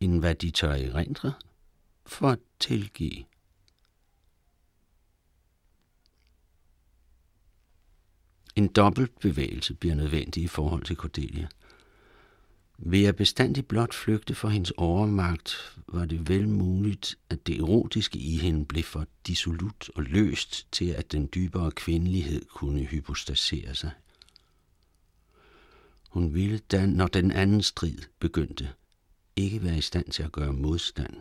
end 0.00 0.20
hvad 0.20 0.34
de 0.34 0.50
tør 0.50 0.72
erindre 0.72 1.32
for 2.06 2.28
at 2.30 2.38
tilgive? 2.58 3.24
En 8.56 8.68
dobbelt 8.68 9.20
bevægelse 9.20 9.74
bliver 9.74 9.94
nødvendig 9.94 10.42
i 10.42 10.48
forhold 10.48 10.84
til 10.84 10.96
Cordelia– 10.96 11.48
ved 12.78 12.98
jeg 12.98 13.16
bestandig 13.16 13.66
blot 13.66 13.94
flygte 13.94 14.34
for 14.34 14.48
hendes 14.48 14.72
overmagt, 14.76 15.76
var 15.88 16.04
det 16.04 16.28
vel 16.28 16.48
muligt, 16.48 17.18
at 17.30 17.46
det 17.46 17.58
erotiske 17.58 18.18
i 18.18 18.36
hende 18.36 18.64
blev 18.64 18.84
for 18.84 19.06
dissolut 19.26 19.90
og 19.94 20.02
løst 20.02 20.72
til, 20.72 20.88
at 20.90 21.12
den 21.12 21.28
dybere 21.34 21.70
kvindelighed 21.70 22.44
kunne 22.44 22.84
hypostasere 22.84 23.74
sig. 23.74 23.90
Hun 26.08 26.34
ville 26.34 26.58
da, 26.58 26.86
når 26.86 27.06
den 27.06 27.30
anden 27.30 27.62
strid 27.62 27.98
begyndte, 28.18 28.72
ikke 29.36 29.64
være 29.64 29.78
i 29.78 29.80
stand 29.80 30.06
til 30.06 30.22
at 30.22 30.32
gøre 30.32 30.52
modstand. 30.52 31.16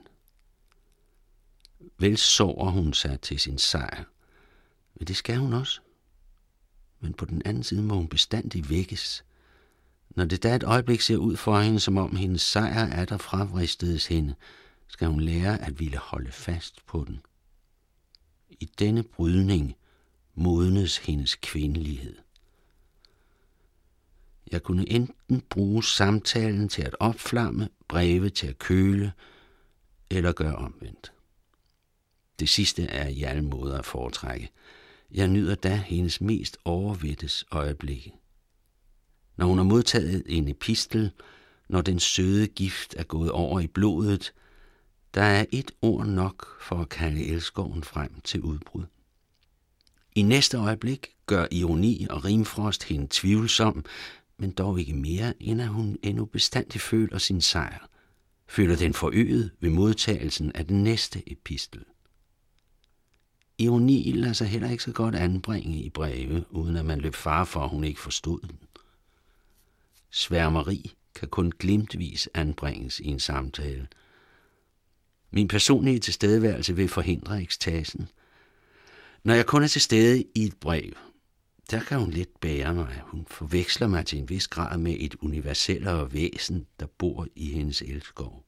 Vel 1.97 2.17
sover 2.17 2.69
hun 2.69 2.93
sig 2.93 3.21
til 3.21 3.39
sin 3.39 3.57
sejr, 3.57 4.03
men 4.95 5.07
det 5.07 5.15
skal 5.15 5.37
hun 5.37 5.53
også. 5.53 5.81
Men 6.99 7.13
på 7.13 7.25
den 7.25 7.41
anden 7.45 7.63
side 7.63 7.81
må 7.81 7.95
hun 7.95 8.07
bestandig 8.07 8.69
vækkes– 8.69 9.23
når 10.15 10.25
det 10.25 10.43
da 10.43 10.55
et 10.55 10.63
øjeblik 10.63 11.01
ser 11.01 11.17
ud 11.17 11.37
for 11.37 11.59
hende, 11.59 11.79
som 11.79 11.97
om 11.97 12.15
hendes 12.15 12.41
sejr 12.41 12.85
er 12.85 13.05
der 13.05 13.17
fravristedes 13.17 14.07
hende, 14.07 14.35
skal 14.87 15.07
hun 15.07 15.21
lære 15.21 15.61
at 15.61 15.79
ville 15.79 15.97
holde 15.97 16.31
fast 16.31 16.85
på 16.85 17.03
den. 17.07 17.21
I 18.49 18.65
denne 18.65 19.03
brydning 19.03 19.75
modnes 20.35 20.97
hendes 20.97 21.35
kvindelighed. 21.35 22.15
Jeg 24.51 24.63
kunne 24.63 24.89
enten 24.89 25.41
bruge 25.49 25.83
samtalen 25.83 26.69
til 26.69 26.81
at 26.81 26.95
opflamme, 26.99 27.69
breve 27.87 28.29
til 28.29 28.47
at 28.47 28.59
køle, 28.59 29.13
eller 30.09 30.31
gøre 30.31 30.55
omvendt. 30.55 31.11
Det 32.39 32.49
sidste 32.49 32.83
er 32.83 33.07
i 33.07 33.23
alle 33.23 33.41
måder 33.41 33.77
at 33.77 33.85
foretrække. 33.85 34.49
Jeg 35.11 35.27
nyder 35.27 35.55
da 35.55 35.75
hendes 35.75 36.21
mest 36.21 36.57
overvættes 36.65 37.45
øjeblikke. 37.51 38.13
Når 39.37 39.45
hun 39.45 39.57
har 39.57 39.65
modtaget 39.65 40.23
en 40.25 40.47
epistel, 40.47 41.11
når 41.69 41.81
den 41.81 41.99
søde 41.99 42.47
gift 42.47 42.95
er 42.97 43.03
gået 43.03 43.31
over 43.31 43.59
i 43.59 43.67
blodet, 43.67 44.33
der 45.13 45.21
er 45.21 45.45
et 45.51 45.71
ord 45.81 46.05
nok 46.05 46.61
for 46.61 46.75
at 46.75 46.89
kalde 46.89 47.25
elskoven 47.25 47.83
frem 47.83 48.21
til 48.23 48.41
udbrud. 48.41 48.83
I 50.15 50.21
næste 50.21 50.57
øjeblik 50.57 51.07
gør 51.25 51.47
ironi 51.51 52.07
og 52.09 52.25
rimfrost 52.25 52.83
hende 52.83 53.07
tvivlsom, 53.09 53.85
men 54.37 54.51
dog 54.51 54.79
ikke 54.79 54.93
mere, 54.93 55.33
end 55.39 55.61
at 55.61 55.67
hun 55.67 55.97
endnu 56.03 56.25
bestandig 56.25 56.81
føler 56.81 57.17
sin 57.17 57.41
sejr. 57.41 57.87
Føler 58.47 58.75
den 58.75 58.93
forøget 58.93 59.51
ved 59.59 59.69
modtagelsen 59.69 60.51
af 60.55 60.67
den 60.67 60.83
næste 60.83 61.31
epistel. 61.31 61.83
Ironi 63.57 64.11
lader 64.11 64.33
sig 64.33 64.47
heller 64.47 64.69
ikke 64.69 64.83
så 64.83 64.91
godt 64.91 65.15
anbringe 65.15 65.77
i 65.77 65.89
breve, 65.89 66.45
uden 66.49 66.75
at 66.75 66.85
man 66.85 66.99
løb 66.99 67.15
far 67.15 67.43
for, 67.43 67.59
at 67.59 67.69
hun 67.69 67.83
ikke 67.83 67.99
forstod 67.99 68.39
den. 68.39 68.59
Sværmeri 70.11 70.95
kan 71.15 71.27
kun 71.27 71.51
glimtvis 71.59 72.29
anbringes 72.33 72.99
i 72.99 73.07
en 73.07 73.19
samtale. 73.19 73.87
Min 75.31 75.47
personlige 75.47 75.99
tilstedeværelse 75.99 76.75
vil 76.75 76.89
forhindre 76.89 77.41
ekstasen. 77.41 78.07
Når 79.23 79.33
jeg 79.33 79.45
kun 79.45 79.63
er 79.63 79.67
til 79.67 79.81
stede 79.81 80.23
i 80.35 80.43
et 80.43 80.55
brev, 80.59 80.93
der 81.71 81.79
kan 81.79 81.99
hun 81.99 82.11
lidt 82.11 82.39
bære 82.39 82.73
mig. 82.73 83.01
Hun 83.05 83.25
forveksler 83.29 83.87
mig 83.87 84.05
til 84.05 84.19
en 84.19 84.29
vis 84.29 84.47
grad 84.47 84.77
med 84.77 84.95
et 84.99 85.15
universellere 85.15 86.13
væsen, 86.13 86.67
der 86.79 86.85
bor 86.85 87.27
i 87.35 87.51
hendes 87.51 87.81
elskov. 87.81 88.45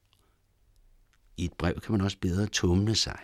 I 1.36 1.44
et 1.44 1.52
brev 1.52 1.80
kan 1.80 1.92
man 1.92 2.00
også 2.00 2.18
bedre 2.20 2.46
tumle 2.46 2.94
sig. 2.94 3.18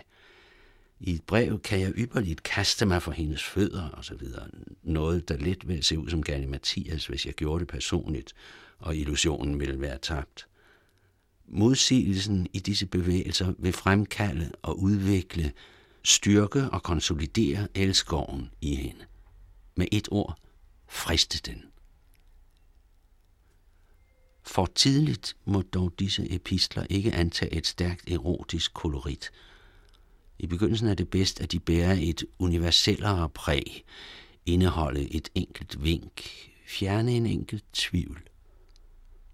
I 1.00 1.14
et 1.14 1.22
brev 1.22 1.60
kan 1.60 1.80
jeg 1.80 1.92
ypperligt 1.96 2.42
kaste 2.42 2.86
mig 2.86 3.02
for 3.02 3.12
hendes 3.12 3.44
fødder 3.44 3.88
og 3.88 4.04
så 4.04 4.14
videre. 4.14 4.48
Noget, 4.82 5.28
der 5.28 5.36
let 5.36 5.68
vil 5.68 5.84
se 5.84 5.98
ud 5.98 6.08
som 6.08 6.22
Gerne 6.22 6.46
Mathias, 6.46 7.06
hvis 7.06 7.26
jeg 7.26 7.34
gjorde 7.34 7.60
det 7.60 7.68
personligt, 7.68 8.32
og 8.78 8.96
illusionen 8.96 9.60
ville 9.60 9.80
være 9.80 9.98
tabt. 9.98 10.46
Modsigelsen 11.46 12.46
i 12.52 12.58
disse 12.58 12.86
bevægelser 12.86 13.52
vil 13.58 13.72
fremkalde 13.72 14.52
og 14.62 14.80
udvikle, 14.80 15.52
styrke 16.04 16.70
og 16.70 16.82
konsolidere 16.82 17.68
elskoven 17.74 18.50
i 18.60 18.74
hende. 18.74 19.04
Med 19.74 19.86
et 19.92 20.08
ord, 20.10 20.38
friste 20.88 21.52
den. 21.52 21.64
For 24.42 24.66
tidligt 24.74 25.36
må 25.44 25.62
dog 25.62 25.92
disse 25.98 26.30
epistler 26.30 26.86
ikke 26.90 27.12
antage 27.12 27.54
et 27.54 27.66
stærkt 27.66 28.10
erotisk 28.10 28.74
kolorit. 28.74 29.30
I 30.40 30.46
begyndelsen 30.46 30.88
er 30.88 30.94
det 30.94 31.09
bedst, 31.09 31.40
at 31.40 31.53
de 31.53 31.61
bærer 31.61 31.96
et 32.00 32.24
universellere 32.38 33.29
præg, 33.29 33.85
indeholde 34.46 35.14
et 35.14 35.29
enkelt 35.35 35.85
vink, 35.85 36.22
fjerne 36.66 37.12
en 37.12 37.26
enkelt 37.26 37.64
tvivl. 37.72 38.22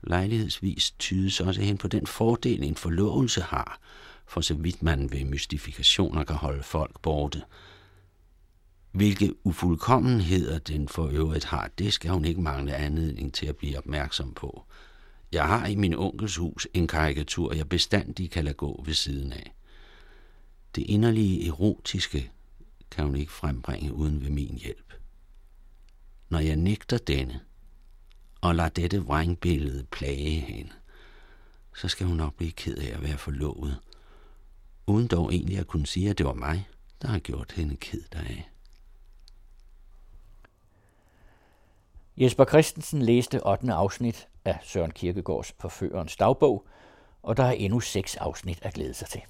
Lejlighedsvis 0.03 0.91
tydes 0.91 1.41
også 1.41 1.61
hen 1.61 1.79
på 1.79 1.89
den 1.89 2.07
fordel, 2.07 2.63
en 2.63 2.77
forlovelse 2.77 3.41
har, 3.41 3.81
for 4.27 4.41
så 4.41 4.55
vidt 4.55 4.83
man 4.83 5.13
ved 5.13 5.25
mystifikationer 5.25 6.25
kan 6.25 6.37
holde 6.37 6.63
folk 6.63 7.01
borte– 7.03 7.43
hvilke 8.97 9.47
ufuldkommenheder 9.47 10.59
den 10.59 10.89
for 10.89 11.07
øvrigt 11.07 11.45
har, 11.45 11.71
det 11.79 11.93
skal 11.93 12.11
hun 12.11 12.25
ikke 12.25 12.41
mangle 12.41 12.75
anledning 12.75 13.35
til 13.35 13.47
at 13.47 13.57
blive 13.57 13.79
opmærksom 13.79 14.35
på. 14.35 14.65
Jeg 15.33 15.45
har 15.45 15.67
i 15.67 15.75
min 15.75 15.95
onkels 15.95 16.37
hus 16.37 16.69
en 16.75 16.87
karikatur, 16.87 17.55
jeg 17.55 17.69
bestandig 17.69 18.31
kan 18.31 18.45
lade 18.45 18.55
gå 18.55 18.83
ved 18.87 18.95
siden 18.95 19.33
af. 19.33 19.56
Det 20.77 20.83
inderlige 20.83 21.49
erotiske 21.49 22.31
kan 22.91 23.05
hun 23.05 23.17
ikke 23.17 23.33
frembringe 23.33 23.93
uden 23.93 24.23
ved 24.23 24.31
min 24.31 24.55
hjælp. 24.55 24.93
Når 26.29 26.39
jeg 26.39 26.57
nægter 26.57 26.99
denne, 26.99 27.41
og 28.41 28.55
lader 28.55 28.69
dette 28.69 29.05
vrængbillede 29.05 29.85
plage 29.85 30.41
hende, 30.41 30.73
så 31.77 31.89
skal 31.89 32.07
hun 32.07 32.17
nok 32.17 32.35
blive 32.35 32.53
ked 32.53 32.77
af 32.77 32.95
at 32.95 33.03
være 33.03 33.19
forlovet, 33.19 33.81
uden 34.87 35.07
dog 35.07 35.33
egentlig 35.33 35.59
at 35.59 35.67
kunne 35.67 35.87
sige, 35.87 36.11
at 36.11 36.19
det 36.19 36.27
var 36.27 36.35
mig, 36.35 36.69
der 37.03 37.09
har 37.09 37.19
gjort 37.19 37.53
hende 37.53 37.77
ked 37.77 38.03
deraf. 38.13 38.49
Jesper 42.17 42.45
Christensen 42.45 43.03
læste 43.03 43.47
8. 43.47 43.73
afsnit 43.73 44.29
af 44.45 44.59
Søren 44.63 44.91
Kierkegaards 44.91 45.55
Forførerens 45.61 46.17
dagbog, 46.17 46.67
og 47.23 47.37
der 47.37 47.45
er 47.45 47.53
endnu 47.53 47.81
seks 47.81 48.17
afsnit 48.17 48.59
at 48.63 48.75
glæde 48.75 48.95
sig 48.95 49.09
til. 49.09 49.23